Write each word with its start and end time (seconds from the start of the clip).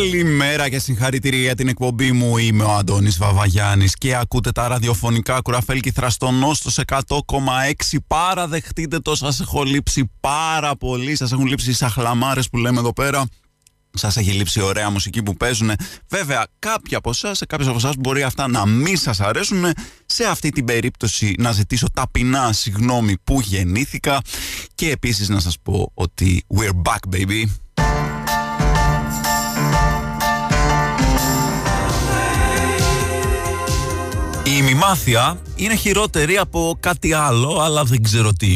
Καλημέρα 0.00 0.68
και 0.68 0.78
συγχαρητήρια 0.78 1.40
για 1.40 1.54
την 1.54 1.68
εκπομπή 1.68 2.12
μου. 2.12 2.36
Είμαι 2.38 2.64
ο 2.64 2.70
Αντώνης 2.70 3.18
Βαβαγιάννης 3.18 3.94
και 3.94 4.16
ακούτε 4.16 4.52
τα 4.52 4.68
ραδιοφωνικά 4.68 5.40
κουραφέλκι 5.40 5.90
θραστονός 5.90 6.58
στο 6.58 6.82
100,6. 6.86 7.96
Παραδεχτείτε 8.06 8.98
το, 8.98 9.14
σας 9.14 9.40
έχω 9.40 9.62
λείψει 9.62 10.10
πάρα 10.20 10.76
πολύ. 10.76 11.16
Σας 11.16 11.32
έχουν 11.32 11.46
λείψει 11.46 11.70
οι 11.70 11.72
σαχλαμάρες 11.72 12.48
που 12.48 12.56
λέμε 12.58 12.78
εδώ 12.78 12.92
πέρα. 12.92 13.24
Σας 13.94 14.16
έχει 14.16 14.30
λείψει 14.30 14.60
ωραία 14.60 14.90
μουσική 14.90 15.22
που 15.22 15.36
παίζουν. 15.36 15.70
Βέβαια, 16.08 16.46
κάποιοι 16.58 16.94
από 16.96 17.10
εσά, 17.10 17.34
σε 17.34 17.46
κάποιου 17.46 17.68
από 17.68 17.76
εσά 17.76 17.92
μπορεί 17.98 18.22
αυτά 18.22 18.48
να 18.48 18.66
μην 18.66 18.96
σας 18.96 19.20
αρέσουν. 19.20 19.64
Σε 20.06 20.24
αυτή 20.24 20.50
την 20.50 20.64
περίπτωση, 20.64 21.34
να 21.38 21.52
ζητήσω 21.52 21.86
ταπεινά 21.92 22.52
συγγνώμη 22.52 23.14
που 23.24 23.40
γεννήθηκα. 23.40 24.20
Και 24.74 24.90
επίσης 24.90 25.28
να 25.28 25.40
σας 25.40 25.56
πω 25.62 25.90
ότι 25.94 26.44
we're 26.56 26.82
back, 26.84 27.16
baby. 27.16 27.44
Η 34.44 34.50
ημιμάθεια 34.56 35.38
είναι 35.56 35.74
χειρότερη 35.74 36.36
από 36.36 36.76
κάτι 36.80 37.12
άλλο, 37.12 37.58
αλλά 37.60 37.84
δεν 37.84 38.02
ξέρω 38.02 38.32
τι. 38.32 38.54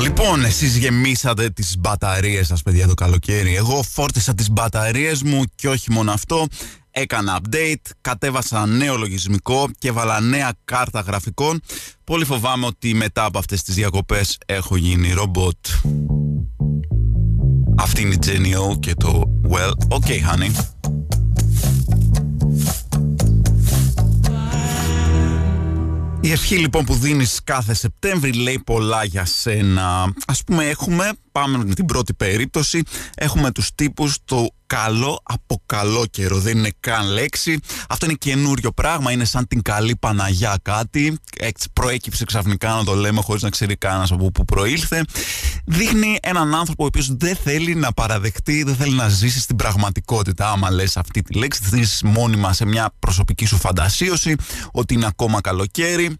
Λοιπόν, 0.00 0.44
εσείς 0.44 0.76
γεμίσατε 0.76 1.50
τις 1.50 1.78
μπαταρίες 1.78 2.46
σας, 2.46 2.62
παιδιά, 2.62 2.86
το 2.86 2.94
καλοκαίρι. 2.94 3.56
Εγώ 3.56 3.82
φόρτισα 3.82 4.34
τις 4.34 4.50
μπαταρίες 4.50 5.22
μου 5.22 5.42
και 5.54 5.68
όχι 5.68 5.92
μόνο 5.92 6.12
αυτό. 6.12 6.46
Έκανα 6.90 7.38
update, 7.42 7.90
κατέβασα 8.00 8.66
νέο 8.66 8.96
λογισμικό 8.96 9.68
και 9.78 9.88
έβαλα 9.88 10.20
νέα 10.20 10.52
κάρτα 10.64 11.00
γραφικών. 11.00 11.60
Πολύ 12.04 12.24
φοβάμαι 12.24 12.66
ότι 12.66 12.94
μετά 12.94 13.24
από 13.24 13.38
αυτές 13.38 13.62
τις 13.62 13.74
διακοπές 13.74 14.38
έχω 14.46 14.76
γίνει 14.76 15.12
ρομπότ. 15.12 15.56
Αυτή 17.78 18.02
είναι 18.02 18.14
η 18.14 18.18
Jenny 18.26 18.80
και 18.80 18.94
το 18.94 19.22
Well, 19.50 19.72
okay 19.88 20.32
honey. 20.32 20.50
Η 26.20 26.32
ευχή 26.32 26.56
λοιπόν 26.56 26.84
που 26.84 26.94
δίνεις 26.94 27.40
κάθε 27.44 27.74
Σεπτέμβρη 27.74 28.32
λέει 28.32 28.62
πολλά 28.66 29.04
για 29.04 29.24
σένα. 29.24 30.12
Ας 30.26 30.42
πούμε 30.44 30.64
έχουμε, 30.64 31.12
πάμε 31.32 31.64
με 31.64 31.74
την 31.74 31.84
πρώτη 31.84 32.14
περίπτωση, 32.14 32.82
έχουμε 33.14 33.50
τους 33.50 33.74
τύπους 33.74 34.18
το 34.24 34.48
καλό 34.66 35.20
από 35.22 35.62
καλό 35.66 36.06
καιρό. 36.10 36.38
Δεν 36.38 36.58
είναι 36.58 36.70
καν 36.80 37.06
λέξη. 37.06 37.58
Αυτό 37.88 38.06
είναι 38.06 38.14
καινούριο 38.14 38.72
πράγμα. 38.72 39.12
Είναι 39.12 39.24
σαν 39.24 39.46
την 39.46 39.62
καλή 39.62 39.96
Παναγιά 39.96 40.58
κάτι. 40.62 41.18
Έτσι 41.38 41.68
προέκυψε 41.72 42.24
ξαφνικά 42.24 42.68
να 42.68 42.84
το 42.84 42.94
λέμε 42.94 43.20
χωρίς 43.20 43.42
να 43.42 43.50
ξέρει 43.50 43.76
κανένας 43.76 44.12
από 44.12 44.30
πού 44.30 44.44
προήλθε. 44.44 45.04
Δείχνει 45.64 46.18
έναν 46.22 46.54
άνθρωπο 46.54 46.82
ο 46.82 46.86
οποίος 46.86 47.16
δεν 47.16 47.36
θέλει 47.36 47.74
να 47.74 47.92
παραδεχτεί, 47.92 48.62
δεν 48.62 48.76
θέλει 48.76 48.94
να 48.94 49.08
ζήσει 49.08 49.40
στην 49.40 49.56
πραγματικότητα. 49.56 50.50
Άμα 50.50 50.70
λες 50.70 50.96
αυτή 50.96 51.22
τη 51.22 51.38
λέξη, 51.38 51.60
τη 51.60 51.68
δεις 51.68 52.02
μόνιμα 52.04 52.52
σε 52.52 52.64
μια 52.64 52.90
προσωπική 52.98 53.46
σου 53.46 53.56
φαντασίωση 53.56 54.36
ότι 54.72 54.94
είναι 54.94 55.06
ακόμα 55.06 55.40
καλοκαίρι 55.40 56.16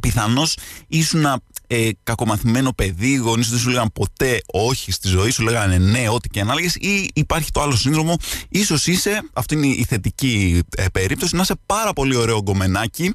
πιθανώς 0.00 0.56
ήσουν 0.88 1.24
ε, 1.66 1.88
κακομαθημένο 2.02 2.72
παιδί, 2.72 3.10
οι 3.10 3.16
γονείς 3.16 3.50
δεν 3.50 3.58
σου 3.58 3.68
λέγανε 3.68 3.90
ποτέ 3.94 4.40
όχι 4.46 4.92
στη 4.92 5.08
ζωή, 5.08 5.30
σου 5.30 5.42
λέγανε 5.42 5.78
ναι, 5.78 6.08
ό,τι 6.08 6.28
και 6.28 6.40
αν 6.40 6.50
έλεγε, 6.50 6.68
ή 6.78 7.10
υπάρχει 7.14 7.50
το 7.50 7.60
άλλο 7.60 7.76
σύνδρομο, 7.76 8.16
ίσως 8.48 8.86
είσαι, 8.86 9.22
αυτή 9.32 9.54
είναι 9.54 9.66
η 9.66 9.86
θετική 9.88 10.62
ε, 10.76 10.84
περίπτωση, 10.92 11.36
να 11.36 11.42
είσαι 11.42 11.54
πάρα 11.66 11.92
πολύ 11.92 12.16
ωραίο 12.16 12.42
γκομενάκι 12.42 13.14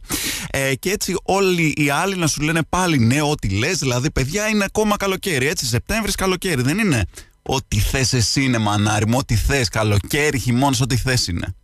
ε, 0.50 0.76
και 0.76 0.90
έτσι 0.90 1.16
όλοι 1.24 1.74
οι 1.78 1.90
άλλοι 1.90 2.16
να 2.16 2.28
σου 2.28 2.42
λένε 2.42 2.62
πάλι 2.70 2.98
ναι, 2.98 3.22
ό,τι 3.22 3.50
λες, 3.50 3.78
δηλαδή 3.78 4.12
παιδιά 4.12 4.48
είναι 4.48 4.64
ακόμα 4.64 4.98
καλοκαίρι, 4.98 5.48
έτσι, 5.48 5.66
Σεπτέμβρης 5.66 6.16
καλοκαίρι, 6.16 6.62
δεν 6.62 6.78
είναι; 6.78 7.06
Ό,τι 7.48 7.80
θες 7.80 8.14
εσύ 8.14 8.44
είναι 8.44 8.58
μανάρι 8.58 9.08
μου, 9.08 9.18
ό,τι 9.18 9.36
θες 9.36 9.70
καλοκαίρι, 9.70 10.40
χειμώνας, 10.40 10.82
ό,τι 10.82 10.98
θες 10.98 11.28
είναι. 11.28 11.56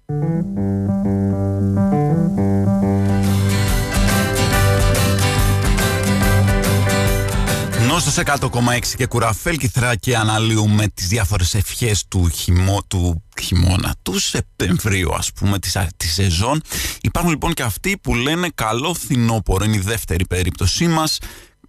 Νόστος 8.16 8.52
100,6 8.52 8.96
και 8.96 9.06
κουραφέλ 9.06 9.58
και 10.00 10.18
αναλύουμε 10.18 10.88
τις 10.88 11.08
διάφορες 11.08 11.54
ευχές 11.54 12.08
του, 12.08 12.30
χειμώ, 12.30 12.82
του 12.88 13.24
χειμώνα, 13.42 13.96
του 14.02 14.20
Σεπτεμβρίου 14.20 15.14
ας 15.16 15.32
πούμε 15.34 15.60
της, 15.60 15.78
της 15.98 16.14
σεζόν. 16.14 16.62
Υπάρχουν 17.02 17.32
λοιπόν 17.32 17.54
και 17.54 17.64
αυτοί 17.64 17.98
που 17.98 18.16
λένε 18.16 18.50
καλό 18.56 18.94
φθινόπωρο, 18.94 19.64
είναι 19.64 19.76
η 19.76 19.80
δεύτερη 19.80 20.28
περίπτωσή 20.28 20.88
μας. 20.88 21.18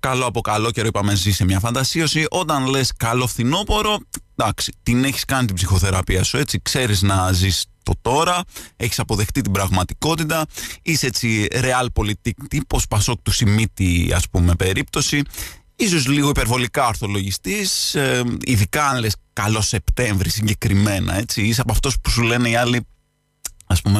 Καλό 0.00 0.26
από 0.26 0.40
καλό 0.40 0.70
καιρό 0.70 0.86
είπαμε 0.86 1.14
ζει 1.14 1.32
σε 1.32 1.44
μια 1.44 1.60
φαντασίωση. 1.60 2.26
Όταν 2.30 2.66
λες 2.66 2.92
καλό 2.96 3.26
φθινόπωρο, 3.26 3.98
εντάξει, 4.36 4.72
την 4.82 5.04
έχεις 5.04 5.24
κάνει 5.24 5.46
την 5.46 5.54
ψυχοθεραπεία 5.54 6.22
σου 6.22 6.36
έτσι, 6.36 6.60
ξέρεις 6.62 7.02
να 7.02 7.32
ζεις 7.32 7.64
το 7.82 7.92
τώρα, 8.00 8.42
έχεις 8.76 8.98
αποδεχτεί 8.98 9.40
την 9.40 9.52
πραγματικότητα, 9.52 10.46
είσαι 10.82 11.06
έτσι 11.06 11.46
real 11.50 11.86
politik 11.94 12.32
τύπος, 12.48 12.86
πασόκ 12.88 13.22
του 13.22 13.30
Σιμίτη 13.30 14.12
ας 14.14 14.28
πούμε 14.30 14.54
περίπτωση, 14.54 15.22
ίσως 15.84 16.06
λίγο 16.06 16.28
υπερβολικά 16.28 16.86
ορθολογιστής, 16.86 17.94
ε, 17.94 18.22
ειδικά 18.44 18.88
αν 18.88 18.98
λες 18.98 19.16
καλό 19.32 19.60
Σεπτέμβρη 19.60 20.30
συγκεκριμένα, 20.30 21.18
έτσι, 21.18 21.42
είσαι 21.42 21.60
από 21.60 21.72
αυτός 21.72 22.00
που 22.00 22.10
σου 22.10 22.22
λένε 22.22 22.48
οι 22.48 22.56
άλλοι 22.56 22.86
ας 23.66 23.80
πούμε, 23.80 23.98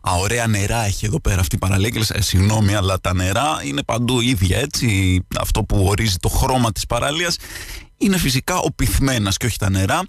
α, 0.00 0.12
ωραία 0.12 0.46
νερά 0.46 0.84
έχει 0.84 1.06
εδώ 1.06 1.20
πέρα 1.20 1.40
αυτή 1.40 1.54
η 1.54 1.58
παραλία 1.58 2.04
ε, 2.12 2.20
συγγνώμη, 2.20 2.74
αλλά 2.74 3.00
τα 3.00 3.14
νερά 3.14 3.60
είναι 3.64 3.82
παντού 3.82 4.20
ίδια, 4.20 4.58
έτσι, 4.58 5.20
αυτό 5.38 5.62
που 5.62 5.84
ορίζει 5.86 6.16
το 6.16 6.28
χρώμα 6.28 6.72
της 6.72 6.86
παραλίας 6.86 7.36
είναι 7.96 8.18
φυσικά 8.18 8.58
ο 8.58 8.72
πυθμένας 8.72 9.36
και 9.36 9.46
όχι 9.46 9.58
τα 9.58 9.70
νερά. 9.70 10.00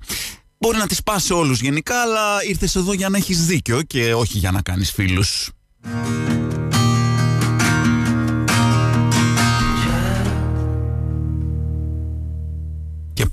Μπορεί 0.57 0.77
να 0.77 0.87
τις 0.87 1.03
πάσει 1.03 1.33
όλους 1.33 1.61
γενικά, 1.61 2.01
αλλά 2.01 2.43
ήρθες 2.47 2.75
εδώ 2.75 2.93
για 2.93 3.09
να 3.09 3.17
έχεις 3.17 3.45
δίκιο 3.45 3.81
και 3.81 4.13
όχι 4.13 4.37
για 4.37 4.51
να 4.51 4.61
κάνεις 4.61 4.91
φίλους. 4.91 5.49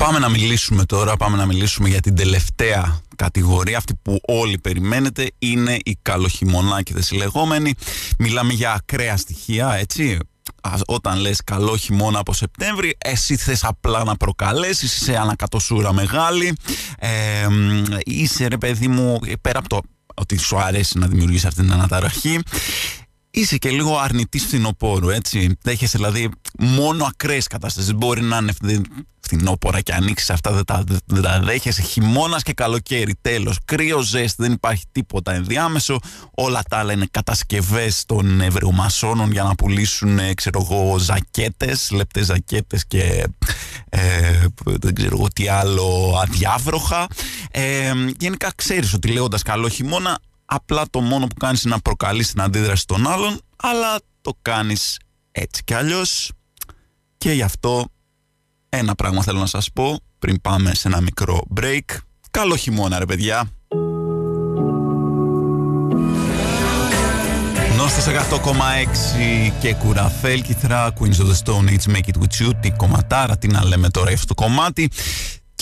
Πάμε 0.02 0.18
να 0.18 0.28
μιλήσουμε 0.28 0.84
τώρα, 0.84 1.16
πάμε 1.16 1.36
να 1.36 1.46
μιλήσουμε 1.46 1.88
για 1.88 2.00
την 2.00 2.14
τελευταία 2.14 3.00
κατηγορία, 3.16 3.76
αυτή 3.76 3.94
που 4.02 4.20
όλοι 4.26 4.58
περιμένετε, 4.58 5.30
είναι 5.38 5.78
οι 5.84 5.98
καλοχειμωνάκηδες 6.02 7.10
οι 7.10 7.16
λεγόμενοι. 7.16 7.74
Μιλάμε 8.18 8.52
για 8.52 8.72
ακραία 8.72 9.16
στοιχεία, 9.16 9.74
έτσι, 9.74 10.18
όταν 10.86 11.18
λες 11.18 11.40
καλό 11.44 11.76
χειμώνα 11.76 12.18
από 12.18 12.32
Σεπτέμβρη 12.32 12.96
εσύ 12.98 13.36
θες 13.36 13.64
απλά 13.64 14.04
να 14.04 14.16
προκαλέσεις 14.16 15.00
είσαι 15.00 15.16
ανακατοσούρα 15.16 15.92
μεγάλη. 15.92 16.56
Ε, 16.98 17.46
είσαι 18.04 18.46
ρε 18.46 18.58
παιδί 18.58 18.88
μου 18.88 19.18
πέρα 19.40 19.58
από 19.58 19.68
το 19.68 19.80
ότι 20.14 20.38
σου 20.38 20.58
αρέσει 20.58 20.98
να 20.98 21.06
δημιουργήσει 21.06 21.46
αυτή 21.46 21.62
την 21.62 21.72
αναταραχή 21.72 22.40
είσαι 23.34 23.56
και 23.56 23.70
λίγο 23.70 23.98
αρνητής 23.98 24.44
φθινοπόρου, 24.44 25.08
έτσι. 25.10 25.56
Δέχεσαι 25.62 25.96
δηλαδή 25.96 26.30
μόνο 26.58 27.04
ακραίες 27.04 27.46
κατάστασεις. 27.46 27.94
Μπορεί 27.94 28.22
να 28.22 28.36
είναι 28.36 28.52
φθινόπορα 29.20 29.80
και 29.80 29.92
ανοίξεις 29.92 30.30
αυτά, 30.30 30.52
δεν 30.52 30.64
τα, 30.64 30.84
δεν 31.06 31.22
τα 31.22 31.40
δέχεσαι. 31.44 31.82
Χειμώνας 31.82 32.42
και 32.42 32.52
καλοκαίρι, 32.52 33.14
τέλος. 33.20 33.58
Κρύο, 33.64 34.00
ζέστη, 34.00 34.42
δεν 34.42 34.52
υπάρχει 34.52 34.84
τίποτα 34.92 35.32
ενδιάμεσο. 35.32 35.98
Όλα 36.34 36.62
τα 36.68 36.76
άλλα 36.76 36.92
είναι 36.92 37.06
κατασκευές 37.10 38.04
των 38.06 38.40
ευρεομασόνων 38.40 39.32
για 39.32 39.42
να 39.42 39.54
πουλήσουν, 39.54 40.18
ε, 40.18 40.34
ξέρω 40.34 40.66
εγώ, 40.70 40.98
ζακέτες, 40.98 41.90
λεπτές 41.90 42.26
ζακέτες 42.26 42.86
και 42.86 43.26
ε, 43.88 44.46
δεν 44.64 44.94
ξέρω 44.94 45.16
εγώ 45.18 45.28
τι 45.28 45.48
άλλο, 45.48 46.18
αδιάβροχα. 46.22 47.06
Ε, 47.50 47.92
γενικά 48.18 48.52
ξέρεις 48.54 48.94
ότι 48.94 49.08
λέγοντας 49.08 49.42
καλό 49.42 49.68
χειμώνα, 49.68 50.18
Απλά 50.54 50.84
το 50.90 51.00
μόνο 51.00 51.26
που 51.26 51.34
κάνεις 51.34 51.62
είναι 51.62 51.74
να 51.74 51.80
προκαλείς 51.80 52.30
την 52.30 52.40
αντίδραση 52.40 52.86
των 52.86 53.06
άλλων, 53.06 53.40
αλλά 53.56 54.00
το 54.20 54.32
κάνεις 54.42 54.98
έτσι 55.32 55.64
κι 55.64 55.74
αλλιώς. 55.74 56.32
Και 57.18 57.32
γι' 57.32 57.42
αυτό 57.42 57.84
ένα 58.68 58.94
πράγμα 58.94 59.22
θέλω 59.22 59.38
να 59.38 59.46
σας 59.46 59.72
πω 59.72 60.00
πριν 60.18 60.40
πάμε 60.40 60.74
σε 60.74 60.88
ένα 60.88 61.00
μικρό 61.00 61.42
break. 61.60 61.96
Καλό 62.30 62.56
χειμώνα 62.56 62.98
ρε 62.98 63.04
παιδιά! 63.04 63.50
Είμαστε 67.72 68.00
σε 68.00 68.10
100,6 68.10 69.52
και 69.60 69.74
κουραφέλκυθρα 69.74 70.92
Queens 70.98 71.16
of 71.16 71.26
the 71.26 71.36
Stone 71.44 71.68
Age 71.68 71.94
Make 71.94 72.08
It 72.14 72.18
With 72.20 72.46
You 72.46 72.50
Τι 72.60 72.70
κομματάρα, 72.70 73.38
τι 73.38 73.48
να 73.48 73.64
λέμε 73.64 73.88
τώρα 73.90 74.12
αυτό 74.12 74.34
το 74.34 74.42
κομμάτι 74.42 74.90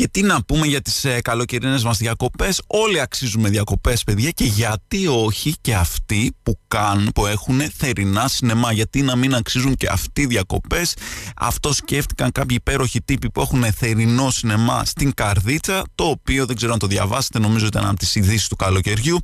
και 0.00 0.08
τι 0.08 0.23
να 0.23 0.43
πούμε 0.43 0.67
για 0.67 0.81
τις 0.81 1.05
ε, 1.05 1.20
καλοκαιρινές 1.20 1.85
μας 1.85 1.99
διακοπές. 1.99 2.62
Όλοι 2.67 3.00
αξίζουμε 3.00 3.49
διακοπές 3.49 4.05
παιδιά 4.05 4.31
Και 4.31 4.44
γιατί 4.44 5.06
όχι 5.06 5.55
και 5.61 5.75
αυτοί 5.75 6.37
που 6.43 6.58
κάνουν 6.69 7.11
Που 7.14 7.26
έχουν 7.26 7.61
θερινά 7.76 8.29
σινεμά. 8.29 8.73
Γιατί 8.73 9.02
να 9.02 9.17
μην 9.17 9.35
αξίζουν 9.35 9.75
και 9.75 9.88
αυτοί 9.91 10.26
διακοπές. 10.26 10.94
Αυτό 11.37 11.73
σκέφτηκαν 11.73 12.32
κάποιοι 12.32 12.56
υπέροχοι 12.61 13.02
τύποι 13.02 13.31
Που 13.31 13.41
έχουν 13.41 13.73
θερινό 13.73 14.31
σινεμά 14.31 14.85
στην 14.85 15.14
Καρδίτσα 15.14 15.82
Το 15.94 16.05
οποίο 16.05 16.47
δεν 16.47 16.56
ξέρω 16.56 16.73
αν 16.73 16.79
το 16.79 16.87
διαβάσετε 16.87 17.38
Νομίζω 17.38 17.67
ήταν 17.67 17.87
από 17.87 17.99
τις 17.99 18.14
ειδήσεις 18.14 18.49
του 18.49 18.56
καλοκαιριού 18.56 19.19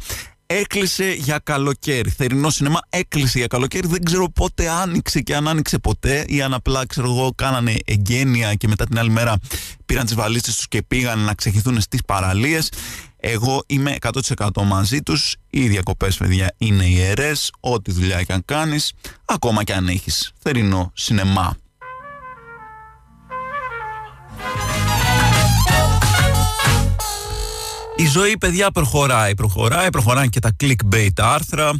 έκλεισε 0.46 1.12
για 1.12 1.38
καλοκαίρι. 1.38 2.10
Θερινό 2.10 2.50
σινεμά 2.50 2.80
έκλεισε 2.88 3.38
για 3.38 3.46
καλοκαίρι. 3.46 3.88
Δεν 3.88 4.04
ξέρω 4.04 4.30
πότε 4.30 4.68
άνοιξε 4.68 5.20
και 5.20 5.36
αν 5.36 5.48
άνοιξε 5.48 5.78
ποτέ 5.78 6.24
ή 6.28 6.42
αν 6.42 6.54
απλά 6.54 6.86
ξέρω 6.86 7.08
εγώ 7.10 7.32
κάνανε 7.34 7.74
εγγένεια 7.84 8.54
και 8.54 8.68
μετά 8.68 8.84
την 8.84 8.98
άλλη 8.98 9.10
μέρα 9.10 9.36
πήραν 9.86 10.04
τις 10.04 10.14
βαλίτσες 10.14 10.56
τους 10.56 10.68
και 10.68 10.82
πήγαν 10.82 11.18
να 11.18 11.34
ξεχυθούν 11.34 11.80
στις 11.80 12.00
παραλίες. 12.06 12.68
Εγώ 13.16 13.62
είμαι 13.66 13.96
100% 14.00 14.62
μαζί 14.64 15.02
τους. 15.02 15.36
Οι 15.50 15.68
διακοπές 15.68 16.16
παιδιά 16.16 16.54
είναι 16.58 16.84
ιερές. 16.84 17.50
Ό,τι 17.60 17.92
δουλειά 17.92 18.22
και 18.22 18.32
αν 18.32 18.42
κάνεις, 18.44 18.92
ακόμα 19.24 19.64
και 19.64 19.74
αν 19.74 19.88
έχεις 19.88 20.32
θερινό 20.38 20.92
σινεμά. 20.94 21.56
Η 27.96 28.06
ζωή, 28.06 28.38
παιδιά, 28.38 28.70
προχωράει. 28.70 29.34
Προχωράει, 29.34 29.90
προχωράει 29.90 30.28
και 30.28 30.40
τα 30.40 30.56
clickbait 30.60 31.08
άρθρα. 31.16 31.70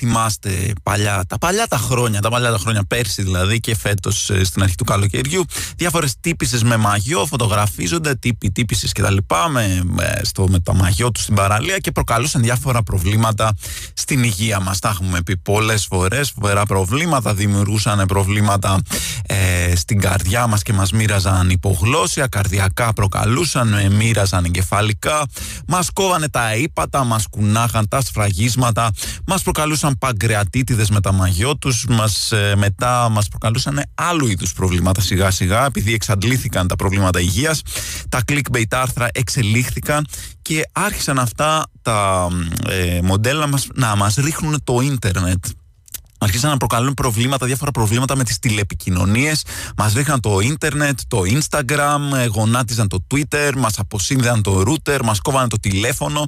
Θυμάστε 0.00 0.72
παλιά, 0.82 1.24
τα 1.28 1.38
παλιά 1.38 1.66
τα 1.66 1.76
χρόνια, 1.76 2.20
τα 2.20 2.28
παλιά 2.28 2.50
τα 2.50 2.58
χρόνια 2.58 2.84
πέρσι 2.84 3.22
δηλαδή 3.22 3.60
και 3.60 3.76
φέτος 3.76 4.30
ε, 4.30 4.44
στην 4.44 4.62
αρχή 4.62 4.74
του 4.74 4.84
καλοκαιριού. 4.84 5.44
Διάφορες 5.76 6.14
τύπησες 6.20 6.62
με 6.62 6.76
μαγιό 6.76 7.26
φωτογραφίζονται, 7.26 8.14
τύποι 8.14 8.50
τύπησες 8.50 8.92
κτλ. 8.92 9.16
Με, 9.50 9.80
με, 9.84 10.20
στο, 10.22 10.48
με 10.48 10.60
τα 10.60 10.74
μαγιό 10.74 11.10
τους 11.10 11.22
στην 11.22 11.34
παραλία 11.34 11.78
και 11.78 11.90
προκαλούσαν 11.90 12.42
διάφορα 12.42 12.82
προβλήματα 12.82 13.52
στην 13.92 14.22
υγεία 14.22 14.60
μας. 14.60 14.78
Τα 14.78 14.88
έχουμε 14.88 15.22
πει 15.22 15.36
πολλές 15.36 15.86
φορές. 15.86 16.30
Φοβερά 16.30 16.66
προβλήματα, 16.66 17.34
δημιουργούσαν 17.34 18.06
προβλήματα 18.06 18.80
ε, 19.26 19.76
στην 19.76 20.00
καρδιά 20.00 20.46
μας 20.46 20.62
και 20.62 20.72
μας 20.72 20.92
μοίραζαν 20.92 21.50
υπογλώσια, 21.50 22.26
καρδιακά 22.26 22.92
προκαλούσαν, 22.92 23.72
ε, 23.72 23.88
μοίραζαν 23.88 24.44
εγκεφαλικά. 24.44 25.26
Μας 25.66 25.90
κόβανε 25.92 26.28
τα 26.28 26.54
ύπατα, 26.54 27.04
μας 27.04 27.26
κουνάχαν 27.30 27.88
τα 27.88 28.00
σφραγίσματα, 28.00 28.90
μας 29.26 29.42
προκαλούσαν 29.42 29.87
προκαλούσαν 29.88 29.98
παγκρεατίτιδες 29.98 30.90
με 30.90 31.00
τα 31.00 31.12
μαγιό 31.12 31.56
τους, 31.56 31.86
μας, 31.88 32.32
ε, 32.32 32.54
μετά 32.56 33.08
μας 33.08 33.28
προκαλούσαν 33.28 33.82
άλλου 33.94 34.26
είδους 34.26 34.52
προβλήματα 34.52 35.00
σιγά 35.00 35.30
σιγά, 35.30 35.64
επειδή 35.64 35.94
εξαντλήθηκαν 35.94 36.68
τα 36.68 36.76
προβλήματα 36.76 37.20
υγείας, 37.20 37.62
τα 38.08 38.20
clickbait 38.28 38.70
άρθρα 38.70 39.08
εξελίχθηκαν 39.12 40.06
και 40.42 40.68
άρχισαν 40.72 41.18
αυτά 41.18 41.66
τα 41.82 42.28
ε, 42.68 43.00
μοντέλα 43.02 43.46
μας 43.46 43.66
να 43.74 43.96
μας 43.96 44.14
ρίχνουν 44.14 44.60
το 44.64 44.80
ίντερνετ 44.80 45.44
αρχίσαν 46.18 46.50
να 46.50 46.56
προκαλούν 46.56 46.94
προβλήματα, 46.94 47.46
διάφορα 47.46 47.70
προβλήματα 47.70 48.16
με 48.16 48.24
τις 48.24 48.38
τηλεπικοινωνίες. 48.38 49.44
Μας 49.76 49.92
ρίχναν 49.92 50.20
το 50.20 50.40
ίντερνετ, 50.40 50.98
το 51.08 51.22
Instagram, 51.26 52.16
ε, 52.16 52.26
γονάτιζαν 52.26 52.88
το 52.88 53.06
Twitter, 53.14 53.52
μας 53.56 53.78
αποσύνδεαν 53.78 54.42
το 54.42 54.62
router, 54.66 54.98
μας 55.04 55.20
κόβανε 55.20 55.48
το 55.48 55.58
τηλέφωνο 55.60 56.26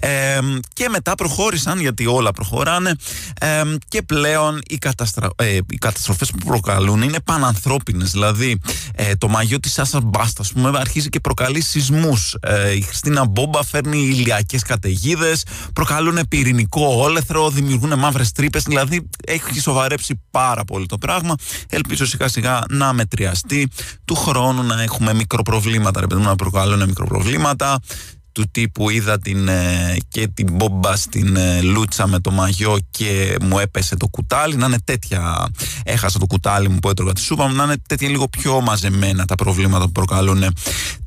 ε, 0.00 0.38
και 0.72 0.88
μετά 0.88 1.14
προχώρησαν, 1.14 1.80
γιατί 1.80 2.06
όλα 2.06 2.32
προχωράνε 2.32 2.94
ε, 3.40 3.62
και 3.88 4.02
πλέον 4.02 4.60
οι, 4.68 4.78
καταστρα... 4.78 5.28
ε, 5.36 5.58
οι 5.70 5.76
καταστροφές 5.78 6.30
που 6.30 6.46
προκαλούν 6.46 7.02
είναι 7.02 7.20
πανανθρώπινες. 7.24 8.10
Δηλαδή 8.10 8.60
ε, 8.94 9.14
το 9.16 9.28
μαγιό 9.28 9.60
της 9.60 9.78
Άσα 9.78 10.00
Μπάστα, 10.00 10.42
ας 10.42 10.52
πούμε, 10.52 10.78
αρχίζει 10.78 11.08
και 11.08 11.20
προκαλεί 11.20 11.62
σεισμούς. 11.62 12.36
Ε, 12.40 12.70
η 12.70 12.80
Χριστίνα 12.80 13.26
Μπόμπα 13.26 13.64
φέρνει 13.64 13.98
ηλιακές 13.98 14.62
καταιγίδες, 14.62 15.44
προκαλούν 15.72 16.18
πυρηνικό 16.28 16.86
όλεθρο, 16.86 17.50
δημιουργούν 17.50 17.98
μαύρες 17.98 18.32
τρύπες, 18.32 18.62
δηλαδή 18.62 19.08
έχει 19.26 19.60
σοβαρέψει 19.60 20.20
πάρα 20.30 20.64
πολύ 20.64 20.86
το 20.86 20.98
πράγμα. 20.98 21.34
Ελπίζω 21.68 22.06
σιγά 22.06 22.28
σιγά 22.28 22.64
να 22.70 22.92
μετριαστεί. 22.92 23.68
Του 24.04 24.14
χρόνου 24.14 24.62
να 24.62 24.82
έχουμε 24.82 25.14
μικροπροβλήματα, 25.14 26.00
ρε 26.00 26.06
παιδί 26.06 26.20
μου, 26.20 26.26
να 26.26 26.36
προκαλούν 26.36 26.84
μικροπροβλήματα 26.86 27.80
του 28.34 28.44
τύπου 28.50 28.90
είδα 28.90 29.18
την, 29.18 29.48
ε, 29.48 29.96
και 30.08 30.28
την 30.28 30.48
μπόμπα 30.52 30.96
στην 30.96 31.36
ε, 31.36 31.60
λούτσα 31.60 32.06
με 32.06 32.20
το 32.20 32.30
μαγιό 32.30 32.78
και 32.90 33.36
μου 33.42 33.58
έπεσε 33.58 33.96
το 33.96 34.06
κουτάλι 34.06 34.56
να 34.56 34.66
είναι 34.66 34.78
τέτοια 34.84 35.48
έχασα 35.84 36.18
το 36.18 36.26
κουτάλι 36.26 36.68
μου 36.68 36.78
που 36.78 36.88
έτρωγα 36.88 37.12
τη 37.12 37.20
σούπα 37.20 37.48
μου 37.48 37.54
να 37.54 37.64
είναι 37.64 37.76
τέτοια 37.88 38.08
λίγο 38.08 38.28
πιο 38.28 38.60
μαζεμένα 38.60 39.24
τα 39.24 39.34
προβλήματα 39.34 39.84
που 39.84 39.92
προκαλούν 39.92 40.44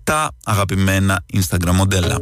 τα 0.03 0.31
αγαπημένα 0.43 1.23
Instagram 1.33 1.71
μοντέλα 1.73 2.19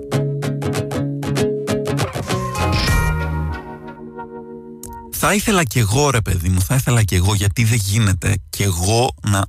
θα 5.28 5.34
ήθελα 5.34 5.64
κι 5.64 5.80
εγώ 5.80 6.10
ρε 6.10 6.22
παιδί 6.22 6.50
μου, 6.50 6.62
θα 6.62 6.76
ήθελα 6.76 7.04
κι 7.04 7.16
εγώ 7.16 7.34
γιατί 7.34 7.64
δεν 7.64 7.78
γίνεται 7.78 8.38
κι 8.50 8.64
εγώ 8.64 9.16
να... 9.22 9.46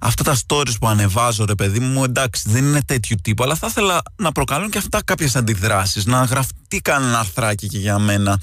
Αυτά 0.00 0.24
τα 0.24 0.36
stories 0.46 0.78
που 0.80 0.88
ανεβάζω 0.88 1.44
ρε 1.44 1.54
παιδί 1.54 1.78
μου, 1.78 2.04
εντάξει 2.04 2.42
δεν 2.46 2.64
είναι 2.64 2.82
τέτοιου 2.82 3.16
τύπου, 3.22 3.42
αλλά 3.42 3.54
θα 3.54 3.66
ήθελα 3.66 4.02
να 4.16 4.32
προκαλούν 4.32 4.70
και 4.70 4.78
αυτά 4.78 5.02
κάποιες 5.04 5.36
αντιδράσεις, 5.36 6.06
να 6.06 6.22
γραφτεί 6.22 6.80
κανένα 6.82 7.18
αρθράκι 7.18 7.66
και 7.66 7.78
για 7.78 7.98
μένα. 7.98 8.40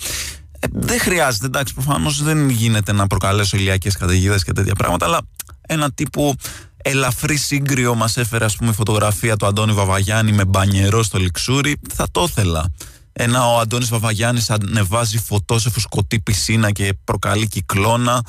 Ε, 0.59 0.67
δεν 0.71 0.99
χρειάζεται, 0.99 1.45
εντάξει, 1.45 1.73
προφανώς 1.73 2.23
δεν 2.23 2.49
γίνεται 2.49 2.91
να 2.91 3.07
προκαλέσω 3.07 3.57
ηλιακές 3.57 3.97
καταιγίδες 3.97 4.43
και 4.43 4.51
τέτοια 4.51 4.75
πράγματα, 4.75 5.05
αλλά 5.05 5.21
ένα 5.61 5.91
τύπου 5.91 6.35
ελαφρύ 6.77 7.35
σύγκριο 7.35 7.95
μας 7.95 8.17
έφερε, 8.17 8.45
ας 8.45 8.55
πούμε, 8.55 8.71
φωτογραφία 8.71 9.35
του 9.35 9.45
Αντώνη 9.45 9.73
Βαβαγιάννη 9.73 10.31
με 10.31 10.45
μπανιερό 10.45 11.03
στο 11.03 11.17
λιξούρι. 11.17 11.75
Θα 11.93 12.07
το 12.11 12.23
ήθελα. 12.29 12.71
Ένα 13.13 13.47
ο 13.53 13.59
Αντώνης 13.59 13.89
Βαβαγιάννης 13.89 14.49
ανεβάζει 14.49 15.17
φωτός 15.17 15.61
σε 15.61 15.69
φουσκωτή 15.69 16.19
πισίνα 16.19 16.71
και 16.71 16.93
προκαλεί 17.03 17.47
κυκλώνα. 17.47 18.23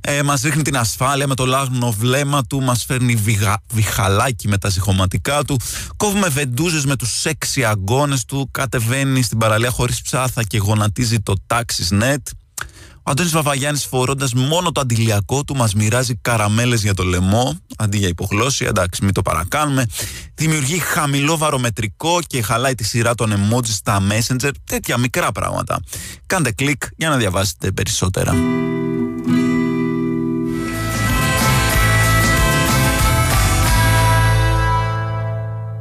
Ε, 0.00 0.22
μας 0.22 0.42
ρίχνει 0.42 0.62
την 0.62 0.76
ασφάλεια 0.76 1.26
με 1.26 1.34
το 1.34 1.46
λάγνο 1.46 1.90
βλέμμα 1.90 2.44
του, 2.44 2.62
μας 2.62 2.84
φέρνει 2.84 3.14
βιγα, 3.14 3.62
βιχαλάκι 3.72 4.48
με 4.48 4.58
τα 4.58 4.68
ζυχωματικά 4.68 5.44
του. 5.44 5.60
Κόβουμε 5.96 6.28
βεντούζες 6.28 6.84
με 6.84 6.96
τους 6.96 7.20
σεξι 7.20 7.64
αγκώνες 7.64 8.24
του, 8.24 8.48
κατεβαίνει 8.50 9.22
στην 9.22 9.38
παραλία 9.38 9.70
χωρίς 9.70 10.02
ψάθα 10.02 10.42
και 10.42 10.58
γονατίζει 10.58 11.20
το 11.20 11.34
τάξις 11.46 11.90
νετ. 11.90 12.28
Ο 13.08 13.10
Αντώνης 13.10 13.32
Βαβαγιάννης 13.32 13.84
φορώντας 13.84 14.34
μόνο 14.34 14.72
το 14.72 14.80
αντιλιακό 14.80 15.44
του 15.44 15.56
μας 15.56 15.74
μοιράζει 15.74 16.14
καραμέλες 16.14 16.82
για 16.82 16.94
το 16.94 17.02
λαιμό 17.02 17.58
αντί 17.76 17.98
για 17.98 18.08
υπογλώσσια, 18.08 18.68
εντάξει 18.68 19.04
μην 19.04 19.14
το 19.14 19.22
παρακάνουμε. 19.22 19.86
Δημιουργεί 20.34 20.78
χαμηλό 20.78 21.36
βαρομετρικό 21.36 22.18
και 22.26 22.42
χαλάει 22.42 22.74
τη 22.74 22.84
σειρά 22.84 23.14
των 23.14 23.32
emojis 23.32 23.68
στα 23.68 24.02
messenger. 24.10 24.50
Τέτοια 24.64 24.98
μικρά 24.98 25.32
πράγματα. 25.32 25.80
Κάντε 26.26 26.52
κλικ 26.52 26.82
για 26.96 27.08
να 27.08 27.16
διαβάσετε 27.16 27.70
περισσότερα. 27.72 28.34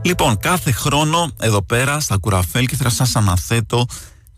Λοιπόν, 0.01 0.39
κάθε 0.39 0.71
χρόνο 0.71 1.31
εδώ 1.39 1.63
πέρα 1.63 1.99
στα 1.99 2.17
Κουραφέλκυθρα 2.17 2.89
σας 2.89 3.15
αναθέτω 3.15 3.85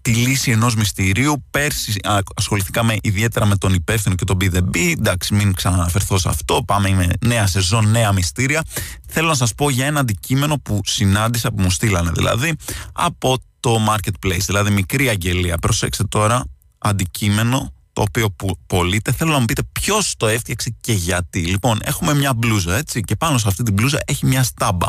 τη 0.01 0.13
λύση 0.13 0.51
ενός 0.51 0.75
μυστηρίου. 0.75 1.45
Πέρσι 1.51 1.99
ασχοληθήκαμε 2.35 2.97
ιδιαίτερα 3.01 3.45
με 3.45 3.55
τον 3.55 3.73
υπεύθυνο 3.73 4.15
και 4.15 4.25
τον 4.25 4.37
BDB. 4.41 4.75
Εντάξει, 4.75 5.33
μην 5.33 5.53
ξαναναφερθώ 5.53 6.17
σε 6.17 6.29
αυτό. 6.29 6.63
Πάμε 6.67 6.89
με 6.89 7.07
νέα 7.25 7.47
σεζόν, 7.47 7.91
νέα 7.91 8.11
μυστήρια. 8.11 8.63
Θέλω 9.07 9.27
να 9.27 9.35
σας 9.35 9.55
πω 9.55 9.69
για 9.69 9.85
ένα 9.85 9.99
αντικείμενο 9.99 10.57
που 10.57 10.81
συνάντησα, 10.85 11.51
που 11.51 11.61
μου 11.61 11.71
στείλανε 11.71 12.11
δηλαδή, 12.11 12.55
από 12.93 13.37
το 13.59 13.85
Marketplace. 13.89 14.43
Δηλαδή, 14.45 14.71
μικρή 14.71 15.09
αγγελία. 15.09 15.57
Προσέξτε 15.57 16.03
τώρα, 16.03 16.43
αντικείμενο 16.77 17.73
το 17.93 18.01
οποίο 18.01 18.31
που 18.31 18.57
πωλείται. 18.67 19.11
Θέλω 19.11 19.31
να 19.31 19.39
μου 19.39 19.45
πείτε 19.45 19.61
ποιος 19.71 20.13
το 20.17 20.27
έφτιαξε 20.27 20.75
και 20.81 20.93
γιατί. 20.93 21.39
Λοιπόν, 21.39 21.79
έχουμε 21.83 22.13
μια 22.13 22.33
μπλούζα, 22.33 22.77
έτσι, 22.77 23.01
και 23.01 23.15
πάνω 23.15 23.37
σε 23.37 23.47
αυτή 23.47 23.63
την 23.63 23.73
μπλούζα 23.73 23.99
έχει 24.05 24.25
μια 24.25 24.43
στάμπα. 24.43 24.87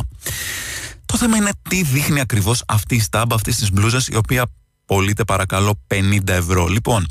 Το 1.06 1.16
θέμα 1.16 1.36
είναι 1.36 1.50
τι 1.68 1.82
δείχνει 1.82 2.20
ακριβώς 2.20 2.62
αυτή 2.66 2.94
η 2.94 3.00
στάμπα 3.00 3.34
αυτής 3.34 3.56
της 3.56 3.72
μπλούζας, 3.72 4.06
η 4.06 4.16
οποία 4.16 4.46
πωλείτε 4.94 5.24
παρακαλώ 5.24 5.80
50 5.94 6.28
ευρώ. 6.28 6.66
Λοιπόν, 6.66 7.06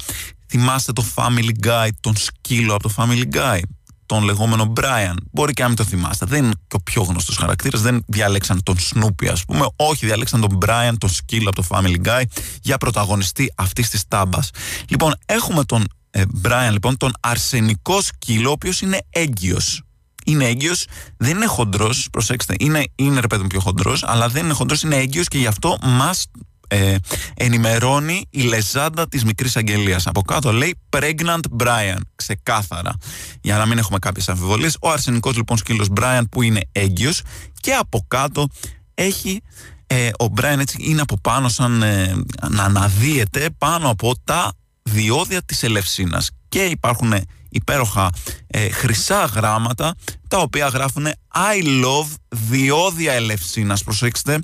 θυμάστε 0.47 0.91
το 0.91 1.05
Family 1.15 1.65
Guy, 1.67 1.87
τον 1.99 2.15
σκύλο 2.17 2.73
από 2.73 2.83
το 2.83 2.93
Family 2.97 3.35
Guy, 3.35 3.59
τον 4.05 4.23
λεγόμενο 4.23 4.73
Brian. 4.79 5.15
Μπορεί 5.31 5.53
και 5.53 5.61
να 5.61 5.67
μην 5.67 5.77
το 5.77 5.83
θυμάστε. 5.83 6.25
Δεν 6.25 6.43
είναι 6.43 6.53
και 6.67 6.75
ο 6.75 6.79
πιο 6.79 7.01
γνωστός 7.01 7.37
χαρακτήρας. 7.37 7.81
Δεν 7.81 8.03
διάλεξαν 8.07 8.63
τον 8.63 8.75
Snoopy, 8.77 9.27
ας 9.31 9.45
πούμε. 9.45 9.65
Όχι, 9.75 10.05
διάλεξαν 10.05 10.41
τον 10.41 10.57
Brian, 10.65 10.93
τον 10.97 11.09
σκύλο 11.09 11.49
από 11.49 11.61
το 11.61 11.67
Family 11.69 12.07
Guy, 12.07 12.23
για 12.61 12.77
πρωταγωνιστή 12.77 13.53
αυτής 13.55 13.89
της 13.89 14.07
τάμπας. 14.07 14.49
Λοιπόν, 14.87 15.15
έχουμε 15.25 15.63
τον 15.63 15.85
ε, 16.09 16.23
Brian, 16.43 16.71
λοιπόν, 16.71 16.97
τον 16.97 17.11
αρσενικό 17.19 18.01
σκύλο, 18.01 18.49
ο 18.49 18.51
οποίος 18.51 18.81
είναι 18.81 18.99
έγκυος. 19.09 19.83
Είναι 20.25 20.45
έγκυος, 20.45 20.85
δεν 21.17 21.35
είναι 21.35 21.45
χοντρός, 21.45 22.07
προσέξτε, 22.11 22.55
είναι, 22.59 22.83
είναι 22.95 23.19
ρε 23.19 23.27
παιδί 23.27 23.41
μου 23.41 23.47
πιο 23.47 23.59
χοντρός, 23.59 24.03
αλλά 24.03 24.27
δεν 24.27 24.43
είναι 24.43 24.53
χοντρός, 24.53 24.81
είναι 24.81 24.95
έγκυος 24.95 25.27
και 25.27 25.37
γι' 25.37 25.47
αυτό 25.47 25.77
μας 25.81 26.25
ε, 26.69 26.95
ενημερώνει 27.35 28.25
η 28.29 28.41
λεζάντα 28.41 29.07
της 29.07 29.23
μικρής 29.23 29.57
αγγελίας. 29.57 30.07
Από 30.07 30.21
κάτω 30.21 30.51
λέει 30.51 30.75
Pregnant 30.89 31.63
Brian, 31.63 31.99
ξεκάθαρα. 32.15 32.93
Για 33.41 33.57
να 33.57 33.65
μην 33.65 33.77
έχουμε 33.77 33.99
κάποιες 33.99 34.29
αμφιβολίες. 34.29 34.77
Ο 34.81 34.89
αρσενικός 34.89 35.35
λοιπόν 35.35 35.57
σκύλος 35.57 35.87
Brian 35.99 36.23
που 36.31 36.41
είναι 36.41 36.61
έγκυος 36.71 37.21
και 37.59 37.73
από 37.73 38.05
κάτω 38.07 38.47
έχει 38.93 39.41
ε, 39.87 40.09
ο 40.19 40.25
Brian 40.35 40.57
έτσι 40.59 40.77
είναι 40.79 41.01
από 41.01 41.17
πάνω 41.21 41.49
σαν 41.49 41.81
ε, 41.81 42.15
να 42.49 42.63
αναδύεται 42.63 43.49
πάνω 43.57 43.89
από 43.89 44.15
τα 44.23 44.53
διόδια 44.81 45.41
της 45.41 45.63
Ελευσίνας 45.63 46.29
και 46.49 46.63
υπάρχουν 46.63 47.13
υπέροχα 47.49 48.09
ε, 48.47 48.69
χρυσά 48.69 49.25
γράμματα 49.25 49.95
τα 50.27 50.37
οποία 50.37 50.67
γράφουν 50.67 51.05
I 51.33 51.83
love 51.83 52.07
διόδια 52.29 53.13
Ελευσίνας 53.13 53.83
προσέξτε 53.83 54.39